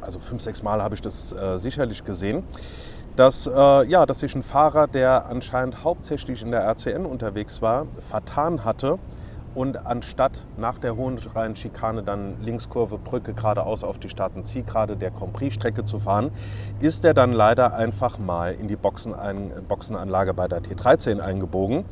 also 0.00 0.20
fünf, 0.20 0.40
sechs 0.40 0.62
Mal 0.62 0.80
habe 0.80 0.94
ich 0.94 1.02
das 1.02 1.32
äh, 1.32 1.58
sicherlich 1.58 2.04
gesehen, 2.04 2.44
dass, 3.16 3.48
äh, 3.48 3.88
ja, 3.88 4.06
dass 4.06 4.20
sich 4.20 4.36
ein 4.36 4.44
Fahrer, 4.44 4.86
der 4.86 5.26
anscheinend 5.26 5.82
hauptsächlich 5.82 6.40
in 6.40 6.52
der 6.52 6.60
RCN 6.60 7.06
unterwegs 7.06 7.60
war, 7.60 7.88
vertan 8.08 8.64
hatte 8.64 9.00
und 9.58 9.86
anstatt 9.86 10.46
nach 10.56 10.78
der 10.78 10.96
Hohenrhein-Schikane 10.96 12.04
dann 12.04 12.40
Linkskurve 12.40 12.96
Brücke 12.96 13.34
geradeaus 13.34 13.82
auf 13.82 13.98
die 13.98 14.08
Staaten-Zielgerade 14.08 14.96
der 14.96 15.10
Compris-Strecke 15.10 15.84
zu 15.84 15.98
fahren, 15.98 16.30
ist 16.78 17.04
er 17.04 17.12
dann 17.12 17.32
leider 17.32 17.74
einfach 17.74 18.20
mal 18.20 18.54
in 18.54 18.68
die 18.68 18.76
Boxenein 18.76 19.50
Boxenanlage 19.66 20.32
bei 20.32 20.46
der 20.46 20.62
T13 20.62 21.18
eingebogen. 21.18 21.84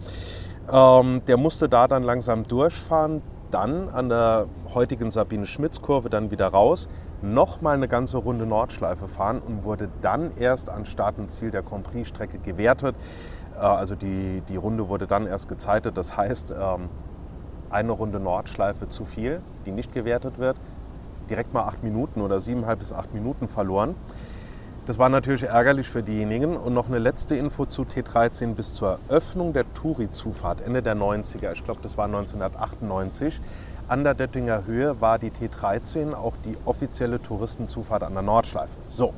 Ähm, 0.73 1.23
der 1.27 1.37
musste 1.39 1.69
da 1.69 1.89
dann 1.89 2.05
langsam 2.05 2.47
durchfahren, 2.47 3.21
dann 3.51 3.89
an 3.89 4.11
der 4.11 4.47
heutigen 4.73 5.11
Sabine-Schmitz-Kurve 5.11 6.09
dann 6.09 6.31
wieder 6.31 6.47
raus, 6.47 6.87
nochmal 7.21 7.75
eine 7.75 7.89
ganze 7.89 8.19
Runde 8.19 8.47
Nordschleife 8.47 9.09
fahren 9.09 9.43
und 9.45 9.65
wurde 9.65 9.89
dann 10.03 10.31
erst 10.37 10.71
an 10.71 10.87
Start 10.87 11.19
und 11.19 11.33
Ziel 11.33 11.51
der 11.51 11.63
Compris-Strecke 11.63 12.39
gewertet. 12.39 12.95
Äh, 13.57 13.59
also 13.59 13.97
die, 13.97 14.41
die 14.49 14.57
Runde 14.57 14.89
wurde 14.89 15.09
dann 15.09 15.27
erst 15.27 15.49
gezeitet. 15.49 15.97
Das 15.97 16.17
heißt, 16.17 16.53
ähm, 16.57 16.91
eine 17.71 17.93
Runde 17.93 18.21
Nordschleife 18.21 18.89
zu 18.89 19.05
viel, 19.05 19.41
die 19.65 19.73
nicht 19.73 19.93
gewertet 19.93 20.39
wird. 20.39 20.57
Direkt 21.31 21.53
mal 21.53 21.65
acht 21.65 21.83
Minuten 21.83 22.21
oder 22.21 22.41
siebeneinhalb 22.41 22.79
bis 22.79 22.93
acht 22.93 23.13
Minuten 23.13 23.49
verloren. 23.49 23.95
Das 24.87 24.99
war 24.99 25.09
natürlich 25.09 25.43
ärgerlich 25.43 25.89
für 25.89 26.05
diejenigen. 26.05 26.57
Und 26.57 26.73
noch 26.73 26.87
eine 26.87 27.01
letzte 27.01 27.35
Info 27.35 27.67
zu 27.67 27.83
T13 27.83 28.55
bis 28.55 28.73
zur 28.73 29.01
Eröffnung 29.09 29.53
der 29.53 29.65
Touri-Zufahrt 29.75 30.61
Ende 30.61 30.81
der 30.81 30.95
90er. 30.95 31.53
Ich 31.53 31.65
glaube, 31.65 31.81
das 31.83 31.99
war 31.99 32.05
1998. 32.05 33.41
An 33.89 34.05
der 34.05 34.15
Döttinger 34.15 34.65
Höhe 34.65 35.01
war 35.01 35.19
die 35.19 35.31
T13 35.31 36.15
auch 36.15 36.35
die 36.45 36.57
offizielle 36.65 37.21
Touristenzufahrt 37.21 38.05
an 38.05 38.15
der 38.15 38.23
Nordschleife. 38.23 38.77
So, 38.89 39.13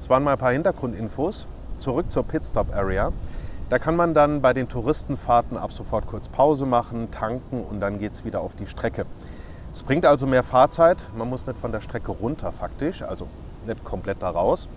das 0.00 0.10
waren 0.10 0.22
mal 0.22 0.32
ein 0.32 0.38
paar 0.38 0.52
Hintergrundinfos. 0.52 1.46
Zurück 1.78 2.10
zur 2.10 2.24
Pitstop 2.24 2.74
Area. 2.74 3.12
Da 3.68 3.80
kann 3.80 3.96
man 3.96 4.14
dann 4.14 4.42
bei 4.42 4.52
den 4.52 4.68
Touristenfahrten 4.68 5.56
ab 5.56 5.72
sofort 5.72 6.06
kurz 6.06 6.28
Pause 6.28 6.66
machen, 6.66 7.10
tanken 7.10 7.64
und 7.64 7.80
dann 7.80 7.98
geht 7.98 8.12
es 8.12 8.24
wieder 8.24 8.40
auf 8.40 8.54
die 8.54 8.68
Strecke. 8.68 9.06
Es 9.72 9.82
bringt 9.82 10.06
also 10.06 10.24
mehr 10.28 10.44
Fahrzeit. 10.44 10.98
Man 11.16 11.28
muss 11.28 11.48
nicht 11.48 11.58
von 11.58 11.72
der 11.72 11.80
Strecke 11.80 12.12
runter 12.12 12.52
faktisch, 12.52 13.02
also 13.02 13.26
nicht 13.66 13.82
komplett 13.82 14.22
da 14.22 14.30
raus. 14.30 14.68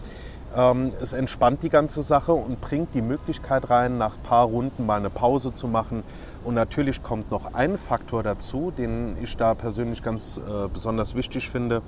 Ähm, 0.56 0.94
es 1.00 1.14
entspannt 1.14 1.64
die 1.64 1.70
ganze 1.70 2.02
Sache 2.02 2.34
und 2.34 2.60
bringt 2.62 2.94
die 2.94 3.02
Möglichkeit 3.02 3.70
rein, 3.70 3.98
nach 3.98 4.16
ein 4.16 4.24
paar 4.24 4.46
Runden 4.46 4.86
mal 4.86 5.00
eine 5.00 5.10
Pause 5.10 5.54
zu 5.54 5.68
machen. 5.68 6.04
Und 6.44 6.56
natürlich 6.56 7.04
kommt 7.04 7.32
noch 7.32 7.54
ein 7.54 7.78
Faktor 7.78 8.24
dazu, 8.24 8.72
den 8.76 9.18
ich 9.22 9.36
da 9.38 9.54
persönlich 9.54 10.02
ganz 10.02 10.38
äh, 10.38 10.68
besonders 10.72 11.14
wichtig 11.14 11.50
finde. 11.50 11.82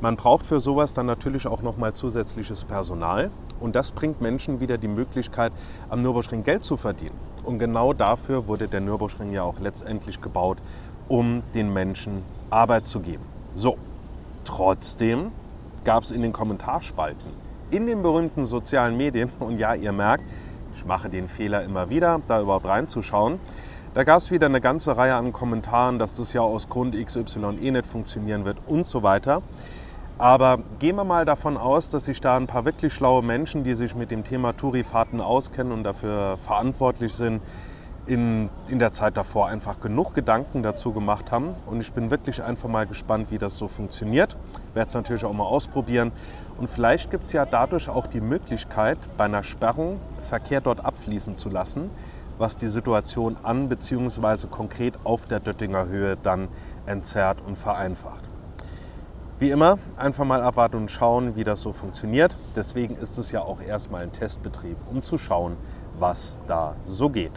Man 0.00 0.16
braucht 0.16 0.46
für 0.46 0.60
sowas 0.60 0.94
dann 0.94 1.06
natürlich 1.06 1.46
auch 1.46 1.62
noch 1.62 1.76
mal 1.76 1.94
zusätzliches 1.94 2.64
Personal. 2.64 3.30
Und 3.60 3.74
das 3.74 3.90
bringt 3.90 4.20
Menschen 4.20 4.60
wieder 4.60 4.78
die 4.78 4.88
Möglichkeit, 4.88 5.52
am 5.88 6.02
Nürburgring 6.02 6.44
Geld 6.44 6.64
zu 6.64 6.76
verdienen. 6.76 7.18
Und 7.44 7.58
genau 7.58 7.92
dafür 7.92 8.46
wurde 8.46 8.68
der 8.68 8.80
Nürburgring 8.80 9.32
ja 9.32 9.42
auch 9.42 9.58
letztendlich 9.60 10.20
gebaut, 10.20 10.58
um 11.08 11.42
den 11.54 11.72
Menschen 11.72 12.22
Arbeit 12.50 12.86
zu 12.86 13.00
geben. 13.00 13.24
So, 13.54 13.76
trotzdem 14.44 15.32
gab 15.84 16.02
es 16.02 16.10
in 16.10 16.22
den 16.22 16.32
Kommentarspalten, 16.32 17.43
in 17.70 17.86
den 17.86 18.02
berühmten 18.02 18.46
sozialen 18.46 18.96
Medien, 18.96 19.30
und 19.40 19.58
ja, 19.58 19.74
ihr 19.74 19.92
merkt, 19.92 20.24
ich 20.76 20.84
mache 20.84 21.08
den 21.08 21.28
Fehler 21.28 21.62
immer 21.64 21.90
wieder, 21.90 22.20
da 22.26 22.40
überhaupt 22.40 22.66
reinzuschauen, 22.66 23.38
da 23.94 24.02
gab 24.02 24.18
es 24.18 24.30
wieder 24.30 24.46
eine 24.46 24.60
ganze 24.60 24.96
Reihe 24.96 25.14
an 25.14 25.32
Kommentaren, 25.32 25.98
dass 25.98 26.16
das 26.16 26.32
ja 26.32 26.40
aus 26.40 26.68
Grund 26.68 26.96
XY 26.96 27.58
eh 27.62 27.70
nicht 27.70 27.86
funktionieren 27.86 28.44
wird 28.44 28.58
und 28.66 28.86
so 28.86 29.04
weiter. 29.04 29.42
Aber 30.18 30.58
gehen 30.78 30.96
wir 30.96 31.04
mal 31.04 31.24
davon 31.24 31.56
aus, 31.56 31.90
dass 31.90 32.04
sich 32.04 32.20
da 32.20 32.36
ein 32.36 32.46
paar 32.46 32.64
wirklich 32.64 32.92
schlaue 32.92 33.22
Menschen, 33.22 33.64
die 33.64 33.74
sich 33.74 33.94
mit 33.94 34.10
dem 34.10 34.24
Thema 34.24 34.52
Tourifahrten 34.52 35.20
auskennen 35.20 35.72
und 35.72 35.84
dafür 35.84 36.36
verantwortlich 36.38 37.14
sind, 37.14 37.40
in, 38.06 38.50
in 38.68 38.78
der 38.78 38.92
Zeit 38.92 39.16
davor 39.16 39.48
einfach 39.48 39.80
genug 39.80 40.14
Gedanken 40.14 40.62
dazu 40.62 40.92
gemacht 40.92 41.32
haben. 41.32 41.54
Und 41.66 41.80
ich 41.80 41.92
bin 41.92 42.10
wirklich 42.10 42.42
einfach 42.42 42.68
mal 42.68 42.86
gespannt, 42.86 43.30
wie 43.30 43.38
das 43.38 43.56
so 43.56 43.68
funktioniert. 43.68 44.36
Werde 44.74 44.88
es 44.88 44.94
natürlich 44.94 45.24
auch 45.24 45.32
mal 45.32 45.44
ausprobieren. 45.44 46.12
Und 46.58 46.68
vielleicht 46.68 47.10
gibt 47.10 47.24
es 47.24 47.32
ja 47.32 47.46
dadurch 47.46 47.88
auch 47.88 48.06
die 48.06 48.20
Möglichkeit, 48.20 48.98
bei 49.16 49.24
einer 49.24 49.42
Sperrung 49.42 50.00
Verkehr 50.22 50.60
dort 50.60 50.84
abfließen 50.84 51.36
zu 51.36 51.48
lassen, 51.48 51.90
was 52.38 52.56
die 52.56 52.68
Situation 52.68 53.36
an 53.42 53.68
bzw. 53.68 54.46
konkret 54.48 54.94
auf 55.04 55.26
der 55.26 55.40
Döttinger 55.40 55.86
Höhe 55.86 56.16
dann 56.22 56.48
entzerrt 56.86 57.40
und 57.46 57.56
vereinfacht. 57.56 58.22
Wie 59.40 59.50
immer, 59.50 59.78
einfach 59.96 60.24
mal 60.24 60.42
abwarten 60.42 60.76
und 60.76 60.90
schauen, 60.90 61.34
wie 61.34 61.42
das 61.42 61.60
so 61.60 61.72
funktioniert. 61.72 62.36
Deswegen 62.54 62.94
ist 62.94 63.18
es 63.18 63.32
ja 63.32 63.40
auch 63.40 63.60
erstmal 63.60 64.04
ein 64.04 64.12
Testbetrieb, 64.12 64.76
um 64.90 65.02
zu 65.02 65.18
schauen, 65.18 65.56
was 65.98 66.38
da 66.46 66.76
so 66.86 67.10
geht. 67.10 67.32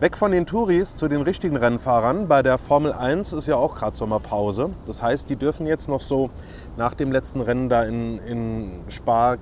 Weg 0.00 0.16
von 0.16 0.30
den 0.30 0.46
Touris 0.46 0.94
zu 0.94 1.08
den 1.08 1.22
richtigen 1.22 1.56
Rennfahrern. 1.56 2.28
Bei 2.28 2.44
der 2.44 2.56
Formel 2.56 2.92
1 2.92 3.32
ist 3.32 3.48
ja 3.48 3.56
auch 3.56 3.74
gerade 3.74 3.96
Sommerpause. 3.96 4.70
Das 4.86 5.02
heißt, 5.02 5.28
die 5.28 5.34
dürfen 5.34 5.66
jetzt 5.66 5.88
noch 5.88 6.00
so 6.00 6.30
nach 6.76 6.94
dem 6.94 7.10
letzten 7.10 7.40
Rennen 7.40 7.68
da 7.68 7.82
in, 7.82 8.18
in 8.18 8.84
Spa 8.86 9.38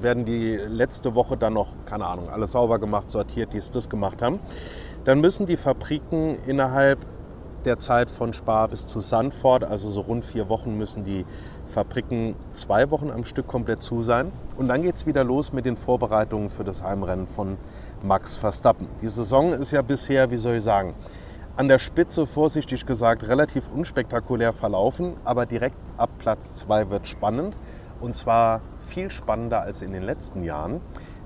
werden 0.00 0.24
die 0.24 0.54
letzte 0.54 1.16
Woche 1.16 1.36
dann 1.36 1.54
noch, 1.54 1.70
keine 1.86 2.06
Ahnung, 2.06 2.28
alles 2.28 2.52
sauber 2.52 2.78
gemacht, 2.78 3.10
sortiert, 3.10 3.52
dies, 3.52 3.72
das 3.72 3.88
gemacht 3.88 4.22
haben. 4.22 4.38
Dann 5.06 5.20
müssen 5.20 5.46
die 5.46 5.56
Fabriken 5.56 6.38
innerhalb 6.46 7.00
der 7.64 7.80
Zeit 7.80 8.10
von 8.10 8.32
Spa 8.32 8.68
bis 8.68 8.86
zu 8.86 9.00
Sandford, 9.00 9.64
also 9.64 9.90
so 9.90 10.02
rund 10.02 10.24
vier 10.24 10.48
Wochen, 10.48 10.78
müssen 10.78 11.02
die 11.02 11.26
Fabriken 11.66 12.36
zwei 12.52 12.90
Wochen 12.92 13.10
am 13.10 13.24
Stück 13.24 13.48
komplett 13.48 13.82
zu 13.82 14.02
sein. 14.02 14.30
Und 14.56 14.68
dann 14.68 14.82
geht 14.82 14.94
es 14.94 15.06
wieder 15.06 15.24
los 15.24 15.52
mit 15.52 15.66
den 15.66 15.76
Vorbereitungen 15.76 16.48
für 16.48 16.64
das 16.64 16.82
Heimrennen 16.82 17.26
von 17.26 17.58
Max 18.02 18.36
Verstappen. 18.36 18.88
Die 19.02 19.08
Saison 19.08 19.52
ist 19.52 19.70
ja 19.70 19.82
bisher, 19.82 20.30
wie 20.30 20.36
soll 20.36 20.56
ich 20.56 20.62
sagen, 20.62 20.94
an 21.56 21.68
der 21.68 21.78
Spitze, 21.78 22.26
vorsichtig 22.26 22.86
gesagt, 22.86 23.26
relativ 23.28 23.68
unspektakulär 23.68 24.52
verlaufen, 24.52 25.14
aber 25.24 25.44
direkt 25.44 25.76
ab 25.98 26.10
Platz 26.18 26.54
2 26.54 26.90
wird 26.90 27.06
spannend. 27.06 27.56
Und 28.00 28.16
zwar 28.16 28.62
viel 28.80 29.10
spannender 29.10 29.60
als 29.60 29.82
in 29.82 29.92
den 29.92 30.02
letzten 30.02 30.42
Jahren. 30.42 30.80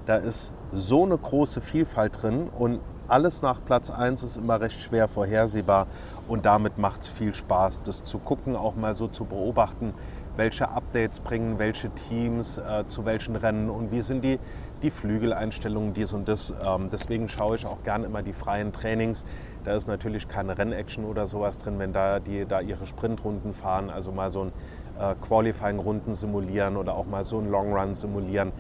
Da 0.07 0.17
ist 0.17 0.53
so 0.73 1.05
eine 1.05 1.17
große 1.17 1.61
Vielfalt 1.61 2.23
drin 2.23 2.49
und 2.59 2.81
alles 3.07 3.43
nach 3.43 3.65
Platz 3.65 3.91
1 3.91 4.23
ist 4.23 4.37
immer 4.37 4.61
recht 4.61 4.81
schwer 4.81 5.09
vorhersehbar 5.09 5.87
und 6.27 6.47
damit 6.47 6.79
macht 6.79 7.03
es 7.03 7.09
viel 7.09 7.35
Spaß, 7.35 7.83
das 7.83 8.03
zu 8.03 8.19
gucken, 8.19 8.57
auch 8.57 8.77
mal 8.77 8.95
so 8.95 9.09
zu 9.09 9.25
beobachten, 9.25 9.95
welche 10.37 10.69
Updates 10.69 11.21
bringen 11.21 11.59
welche 11.59 11.91
Teams 11.91 12.59
äh, 12.59 12.87
zu 12.87 13.05
welchen 13.05 13.37
Rennen 13.37 13.71
und 13.71 13.93
wie 13.93 14.03
sind 14.03 14.23
die, 14.25 14.39
die 14.85 14.91
Flügeleinstellungen, 14.91 15.95
dies 15.95 16.13
und 16.13 16.29
das. 16.29 16.53
Ähm, 16.65 16.91
deswegen 16.93 17.29
schaue 17.29 17.57
ich 17.57 17.67
auch 17.67 17.83
gerne 17.83 18.05
immer 18.05 18.23
die 18.23 18.35
freien 18.35 18.71
Trainings. 18.73 19.25
Da 19.65 19.75
ist 19.75 19.89
natürlich 19.89 20.29
keine 20.29 20.57
Rennaction 20.57 21.07
oder 21.07 21.27
sowas 21.27 21.57
drin, 21.59 21.79
wenn 21.79 21.93
da 21.93 22.21
die 22.21 22.45
da 22.45 22.61
ihre 22.61 22.87
Sprintrunden 22.87 23.55
fahren, 23.55 23.89
also 23.89 24.13
mal 24.13 24.31
so 24.31 24.43
ein 24.43 24.53
äh, 25.01 25.15
Qualifying-Runden 25.27 26.15
simulieren 26.15 26.77
oder 26.77 26.95
auch 26.95 27.07
mal 27.07 27.25
so 27.25 27.39
ein 27.39 27.51
Long 27.51 27.73
Run 27.73 27.95
simulieren. 27.95 28.53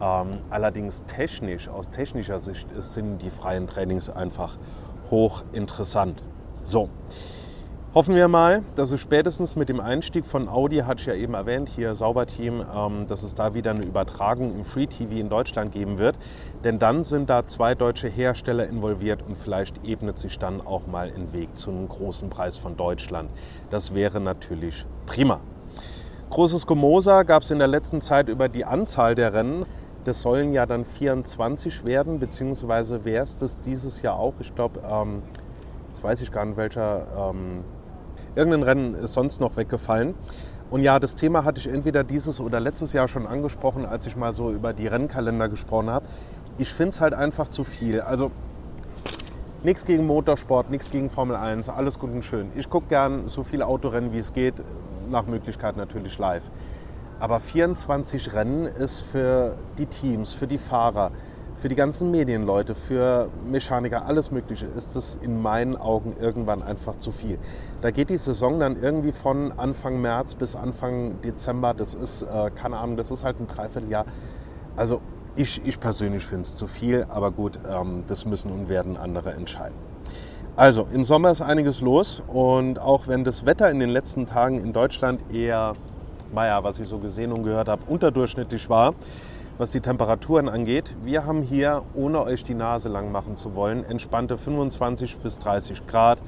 Ähm, 0.00 0.38
allerdings 0.48 1.04
technisch, 1.06 1.68
aus 1.68 1.90
technischer 1.90 2.38
Sicht 2.38 2.68
sind 2.78 3.20
die 3.20 3.30
freien 3.30 3.66
Trainings 3.66 4.08
einfach 4.08 4.56
hochinteressant. 5.10 6.22
So, 6.62 6.88
Hoffen 7.94 8.16
wir 8.16 8.26
mal, 8.26 8.64
dass 8.74 8.90
es 8.90 9.00
spätestens 9.00 9.54
mit 9.54 9.68
dem 9.68 9.78
Einstieg 9.78 10.26
von 10.26 10.48
Audi, 10.48 10.78
hatte 10.78 11.02
ich 11.02 11.06
ja 11.06 11.14
eben 11.14 11.34
erwähnt, 11.34 11.68
hier 11.68 11.94
Sauberteam, 11.94 12.60
ähm, 12.60 13.06
dass 13.06 13.22
es 13.22 13.36
da 13.36 13.54
wieder 13.54 13.70
eine 13.70 13.84
Übertragung 13.84 14.52
im 14.52 14.64
Free 14.64 14.88
TV 14.88 15.12
in 15.12 15.28
Deutschland 15.28 15.70
geben 15.70 15.98
wird. 15.98 16.16
Denn 16.64 16.80
dann 16.80 17.04
sind 17.04 17.30
da 17.30 17.46
zwei 17.46 17.76
deutsche 17.76 18.08
Hersteller 18.08 18.66
involviert 18.66 19.22
und 19.22 19.38
vielleicht 19.38 19.86
ebnet 19.86 20.18
sich 20.18 20.40
dann 20.40 20.60
auch 20.60 20.88
mal 20.88 21.12
ein 21.14 21.32
Weg 21.32 21.56
zu 21.56 21.70
einem 21.70 21.88
großen 21.88 22.30
Preis 22.30 22.56
von 22.56 22.76
Deutschland. 22.76 23.30
Das 23.70 23.94
wäre 23.94 24.20
natürlich 24.20 24.84
prima. 25.06 25.38
Großes 26.30 26.66
Gemoser 26.66 27.24
gab 27.24 27.44
es 27.44 27.52
in 27.52 27.60
der 27.60 27.68
letzten 27.68 28.00
Zeit 28.00 28.28
über 28.28 28.48
die 28.48 28.64
Anzahl 28.64 29.14
der 29.14 29.34
Rennen. 29.34 29.66
Das 30.02 30.20
sollen 30.20 30.52
ja 30.52 30.66
dann 30.66 30.84
24 30.84 31.84
werden, 31.84 32.18
beziehungsweise 32.18 33.04
wäre 33.04 33.22
es 33.22 33.36
das 33.36 33.60
dieses 33.60 34.02
Jahr 34.02 34.18
auch. 34.18 34.34
Ich 34.40 34.52
glaube, 34.52 34.80
ähm, 34.84 35.22
jetzt 35.86 36.02
weiß 36.02 36.22
ich 36.22 36.32
gar 36.32 36.44
nicht, 36.44 36.56
welcher 36.56 37.30
ähm, 37.30 37.62
Irgendein 38.36 38.62
Rennen 38.62 38.94
ist 38.94 39.12
sonst 39.12 39.40
noch 39.40 39.56
weggefallen. 39.56 40.14
Und 40.70 40.82
ja, 40.82 40.98
das 40.98 41.14
Thema 41.14 41.44
hatte 41.44 41.60
ich 41.60 41.68
entweder 41.68 42.02
dieses 42.02 42.40
oder 42.40 42.58
letztes 42.58 42.92
Jahr 42.92 43.06
schon 43.06 43.26
angesprochen, 43.26 43.86
als 43.86 44.06
ich 44.06 44.16
mal 44.16 44.32
so 44.32 44.50
über 44.50 44.72
die 44.72 44.86
Rennkalender 44.86 45.48
gesprochen 45.48 45.90
habe. 45.90 46.06
Ich 46.58 46.72
finde 46.72 46.90
es 46.90 47.00
halt 47.00 47.14
einfach 47.14 47.48
zu 47.48 47.64
viel. 47.64 48.00
Also 48.00 48.30
nichts 49.62 49.84
gegen 49.84 50.06
Motorsport, 50.06 50.70
nichts 50.70 50.90
gegen 50.90 51.10
Formel 51.10 51.36
1, 51.36 51.68
alles 51.68 51.98
gut 51.98 52.10
und 52.10 52.24
schön. 52.24 52.50
Ich 52.56 52.68
gucke 52.68 52.88
gern 52.88 53.28
so 53.28 53.44
viele 53.44 53.66
Autorennen, 53.66 54.12
wie 54.12 54.18
es 54.18 54.32
geht, 54.32 54.54
nach 55.10 55.26
Möglichkeit 55.26 55.76
natürlich 55.76 56.18
live. 56.18 56.44
Aber 57.20 57.40
24 57.40 58.32
Rennen 58.32 58.66
ist 58.66 59.00
für 59.00 59.56
die 59.78 59.86
Teams, 59.86 60.32
für 60.32 60.46
die 60.46 60.58
Fahrer, 60.58 61.12
für 61.56 61.68
die 61.68 61.74
ganzen 61.74 62.10
Medienleute, 62.10 62.74
für 62.74 63.28
Mechaniker, 63.44 64.06
alles 64.06 64.30
Mögliche, 64.30 64.66
ist 64.66 64.96
es 64.96 65.18
in 65.22 65.40
meinen 65.40 65.76
Augen 65.76 66.14
irgendwann 66.20 66.62
einfach 66.62 66.98
zu 66.98 67.12
viel. 67.12 67.38
Da 67.80 67.90
geht 67.90 68.10
die 68.10 68.18
Saison 68.18 68.60
dann 68.60 68.80
irgendwie 68.82 69.12
von 69.12 69.52
Anfang 69.52 70.00
März 70.00 70.34
bis 70.34 70.56
Anfang 70.56 71.20
Dezember. 71.22 71.74
Das 71.74 71.94
ist, 71.94 72.22
äh, 72.22 72.50
keine 72.50 72.78
Ahnung, 72.78 72.96
das 72.96 73.10
ist 73.10 73.24
halt 73.24 73.40
ein 73.40 73.46
Dreivierteljahr. 73.46 74.04
Also 74.76 75.00
ich, 75.36 75.64
ich 75.64 75.80
persönlich 75.80 76.24
finde 76.24 76.42
es 76.42 76.54
zu 76.54 76.66
viel, 76.66 77.06
aber 77.08 77.30
gut, 77.30 77.58
ähm, 77.68 78.04
das 78.06 78.24
müssen 78.24 78.50
und 78.52 78.68
werden 78.68 78.96
andere 78.96 79.32
entscheiden. 79.32 79.74
Also, 80.56 80.86
im 80.92 81.02
Sommer 81.02 81.32
ist 81.32 81.40
einiges 81.40 81.80
los 81.80 82.22
und 82.28 82.78
auch 82.78 83.08
wenn 83.08 83.24
das 83.24 83.44
Wetter 83.44 83.70
in 83.70 83.80
den 83.80 83.90
letzten 83.90 84.26
Tagen 84.26 84.60
in 84.60 84.72
Deutschland 84.72 85.20
eher, 85.32 85.74
naja, 86.32 86.62
was 86.62 86.78
ich 86.78 86.86
so 86.86 86.98
gesehen 86.98 87.32
und 87.32 87.42
gehört 87.42 87.66
habe, 87.66 87.82
unterdurchschnittlich 87.88 88.70
war, 88.70 88.94
was 89.58 89.70
die 89.70 89.80
Temperaturen 89.80 90.48
angeht. 90.48 90.96
Wir 91.04 91.26
haben 91.26 91.42
hier, 91.42 91.82
ohne 91.94 92.22
euch 92.22 92.44
die 92.44 92.54
Nase 92.54 92.88
lang 92.88 93.12
machen 93.12 93.36
zu 93.36 93.54
wollen, 93.54 93.84
entspannte 93.84 94.36
25 94.36 95.18
bis 95.18 95.38
30 95.38 95.86
Grad 95.86 96.20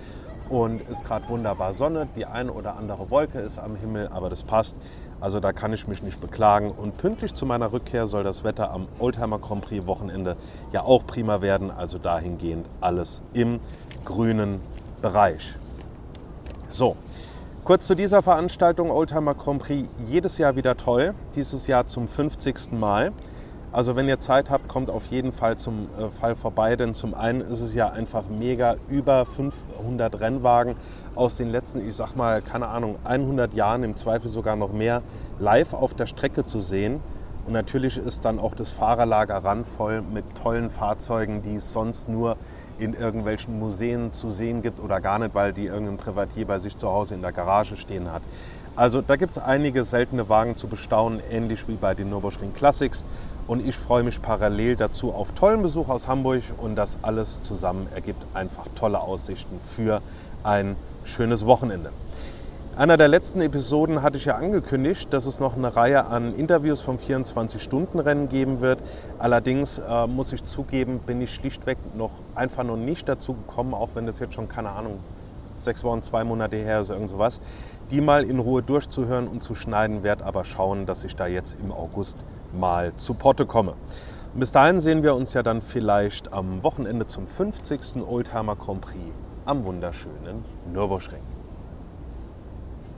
und 0.49 0.81
ist 0.89 1.05
gerade 1.05 1.29
wunderbar 1.29 1.75
Sonne. 1.75 2.07
Die 2.15 2.25
eine 2.25 2.53
oder 2.53 2.77
andere 2.77 3.11
Wolke 3.11 3.41
ist 3.41 3.59
am 3.59 3.75
Himmel, 3.75 4.09
aber 4.09 4.31
das 4.31 4.45
passt. 4.45 4.77
Also 5.21 5.41
da 5.41 5.53
kann 5.53 5.73
ich 5.73 5.89
mich 5.89 6.03
nicht 6.03 6.21
beklagen. 6.21 6.71
Und 6.71 6.99
pünktlich 6.99 7.35
zu 7.35 7.47
meiner 7.47 7.73
Rückkehr 7.73 8.07
soll 8.07 8.23
das 8.23 8.45
Wetter 8.45 8.71
am 8.71 8.87
Oldtimer 8.99 9.39
Grand 9.39 9.62
Prix 9.62 9.87
Wochenende 9.87 10.37
ja 10.73 10.83
auch 10.83 11.05
prima 11.07 11.41
werden. 11.41 11.71
Also 11.71 11.99
dahingehend 11.99 12.69
alles 12.81 13.23
im 13.33 13.59
grünen 14.05 14.61
Bereich. 15.03 15.55
So, 16.69 16.97
Kurz 17.66 17.88
zu 17.88 17.96
dieser 17.96 18.22
Veranstaltung 18.22 18.92
Oldtimer 18.92 19.35
Grand 19.35 19.61
Prix. 19.61 19.88
Jedes 20.07 20.38
Jahr 20.38 20.55
wieder 20.55 20.76
toll. 20.76 21.16
Dieses 21.35 21.66
Jahr 21.66 21.88
zum 21.88 22.07
50. 22.07 22.70
Mal. 22.70 23.11
Also 23.72 23.96
wenn 23.96 24.07
ihr 24.07 24.20
Zeit 24.20 24.50
habt, 24.50 24.68
kommt 24.68 24.88
auf 24.88 25.07
jeden 25.07 25.33
Fall 25.33 25.59
zum 25.59 25.88
äh, 25.98 26.09
Fall 26.11 26.37
vorbei, 26.37 26.76
denn 26.76 26.94
zum 26.94 27.12
einen 27.12 27.40
ist 27.40 27.61
es 27.61 27.74
ja 27.74 27.88
einfach 27.88 28.29
mega, 28.29 28.76
über 28.87 29.26
500 29.26 30.20
Rennwagen 30.20 30.76
aus 31.16 31.38
den 31.38 31.50
letzten, 31.50 31.85
ich 31.85 31.96
sag 31.96 32.14
mal, 32.14 32.40
keine 32.40 32.68
Ahnung, 32.68 33.00
100 33.02 33.52
Jahren, 33.55 33.83
im 33.83 33.96
Zweifel 33.96 34.31
sogar 34.31 34.55
noch 34.55 34.72
mehr, 34.72 35.02
live 35.40 35.74
auf 35.74 35.92
der 35.92 36.07
Strecke 36.07 36.44
zu 36.44 36.61
sehen. 36.61 37.00
Und 37.48 37.52
natürlich 37.52 37.96
ist 37.96 38.24
dann 38.24 38.38
auch 38.38 38.55
das 38.55 38.70
Fahrerlager 38.70 39.38
randvoll 39.38 40.02
mit 40.02 40.24
tollen 40.40 40.70
Fahrzeugen, 40.70 41.42
die 41.42 41.57
es 41.57 41.72
sonst 41.72 42.09
nur 42.09 42.37
in 42.79 42.95
irgendwelchen 42.95 43.59
Museen 43.59 44.12
zu 44.12 44.31
sehen 44.31 44.62
gibt 44.62 44.81
oder 44.81 45.01
gar 45.01 45.19
nicht, 45.19 45.35
weil 45.35 45.53
die 45.53 45.67
irgendein 45.67 45.97
Privatier 45.97 46.47
bei 46.47 46.59
sich 46.59 46.77
zu 46.77 46.89
Hause 46.89 47.15
in 47.15 47.23
der 47.23 47.33
Garage 47.33 47.77
stehen 47.77 48.12
hat. 48.12 48.23
Also 48.75 49.01
da 49.01 49.17
gibt 49.17 49.33
es 49.33 49.39
einige 49.39 49.85
seltene 49.85 50.29
Wagen 50.29 50.57
zu 50.57 50.67
bestaunen, 50.67 51.21
ähnlich 51.31 51.67
wie 51.67 51.77
bei 51.77 51.95
den 51.95 52.11
Nürburgring 52.11 52.53
Classics. 52.55 53.07
Und 53.47 53.67
ich 53.67 53.77
freue 53.77 54.03
mich 54.03 54.21
parallel 54.21 54.77
dazu 54.77 55.15
auf 55.15 55.33
tollen 55.33 55.62
Besuch 55.62 55.89
aus 55.89 56.09
Hamburg 56.09 56.43
und 56.59 56.75
das 56.75 56.99
alles 57.03 57.43
zusammen 57.43 57.87
ergibt 57.95 58.23
einfach 58.35 58.67
tolle 58.75 59.01
Aussichten 59.01 59.61
für 59.75 60.03
ein 60.43 60.77
schönes 61.05 61.47
Wochenende. 61.47 61.91
Einer 62.77 62.99
der 62.99 63.09
letzten 63.09 63.41
Episoden 63.41 64.03
hatte 64.03 64.19
ich 64.19 64.27
ja 64.27 64.35
angekündigt, 64.35 65.11
dass 65.11 65.25
es 65.25 65.41
noch 65.41 65.57
eine 65.57 65.75
Reihe 65.75 66.05
an 66.09 66.35
Interviews 66.35 66.83
vom 66.83 66.99
24-Stunden-Rennen 66.99 68.29
geben 68.29 68.61
wird. 68.61 68.81
Allerdings 69.19 69.79
äh, 69.79 70.07
muss 70.07 70.31
ich 70.35 70.45
zugeben, 70.45 70.99
bin 70.99 71.23
ich 71.23 71.33
schlichtweg 71.33 71.79
noch 71.97 72.11
einfach 72.35 72.65
noch 72.65 72.77
nicht 72.77 73.09
dazu 73.09 73.33
gekommen, 73.33 73.73
auch 73.73 73.89
wenn 73.95 74.05
das 74.05 74.19
jetzt 74.19 74.35
schon, 74.35 74.51
keine 74.51 74.73
Ahnung, 74.73 74.99
sechs 75.55 75.85
Wochen, 75.85 76.03
zwei 76.03 76.23
Monate 76.23 76.57
her 76.57 76.81
ist, 76.81 76.91
irgend 76.91 77.09
sowas, 77.09 77.41
die 77.91 78.03
mal 78.03 78.25
in 78.25 78.41
Ruhe 78.41 78.62
durchzuhören 78.62 79.27
und 79.27 79.43
zu 79.43 79.55
schneiden, 79.55 80.03
werde 80.03 80.27
aber 80.27 80.45
schauen, 80.45 80.85
dass 80.85 81.03
ich 81.03 81.17
da 81.17 81.27
jetzt 81.27 81.57
im 81.59 81.73
August 81.73 82.19
mal 82.53 82.95
zu 82.97 83.15
Potte 83.15 83.47
komme. 83.47 83.73
Und 84.35 84.41
bis 84.41 84.53
dahin 84.53 84.81
sehen 84.81 85.03
wir 85.03 85.15
uns 85.15 85.33
ja 85.33 85.43
dann 85.43 85.62
vielleicht 85.62 86.31
am 86.31 86.62
Wochenende 86.62 87.07
zum 87.07 87.27
50. 87.27 88.07
Oldtimer 88.07 88.55
Grand 88.55 88.83
Prix 88.83 89.01
am 89.47 89.65
wunderschönen 89.65 90.45
Nürburgring. 90.75 91.36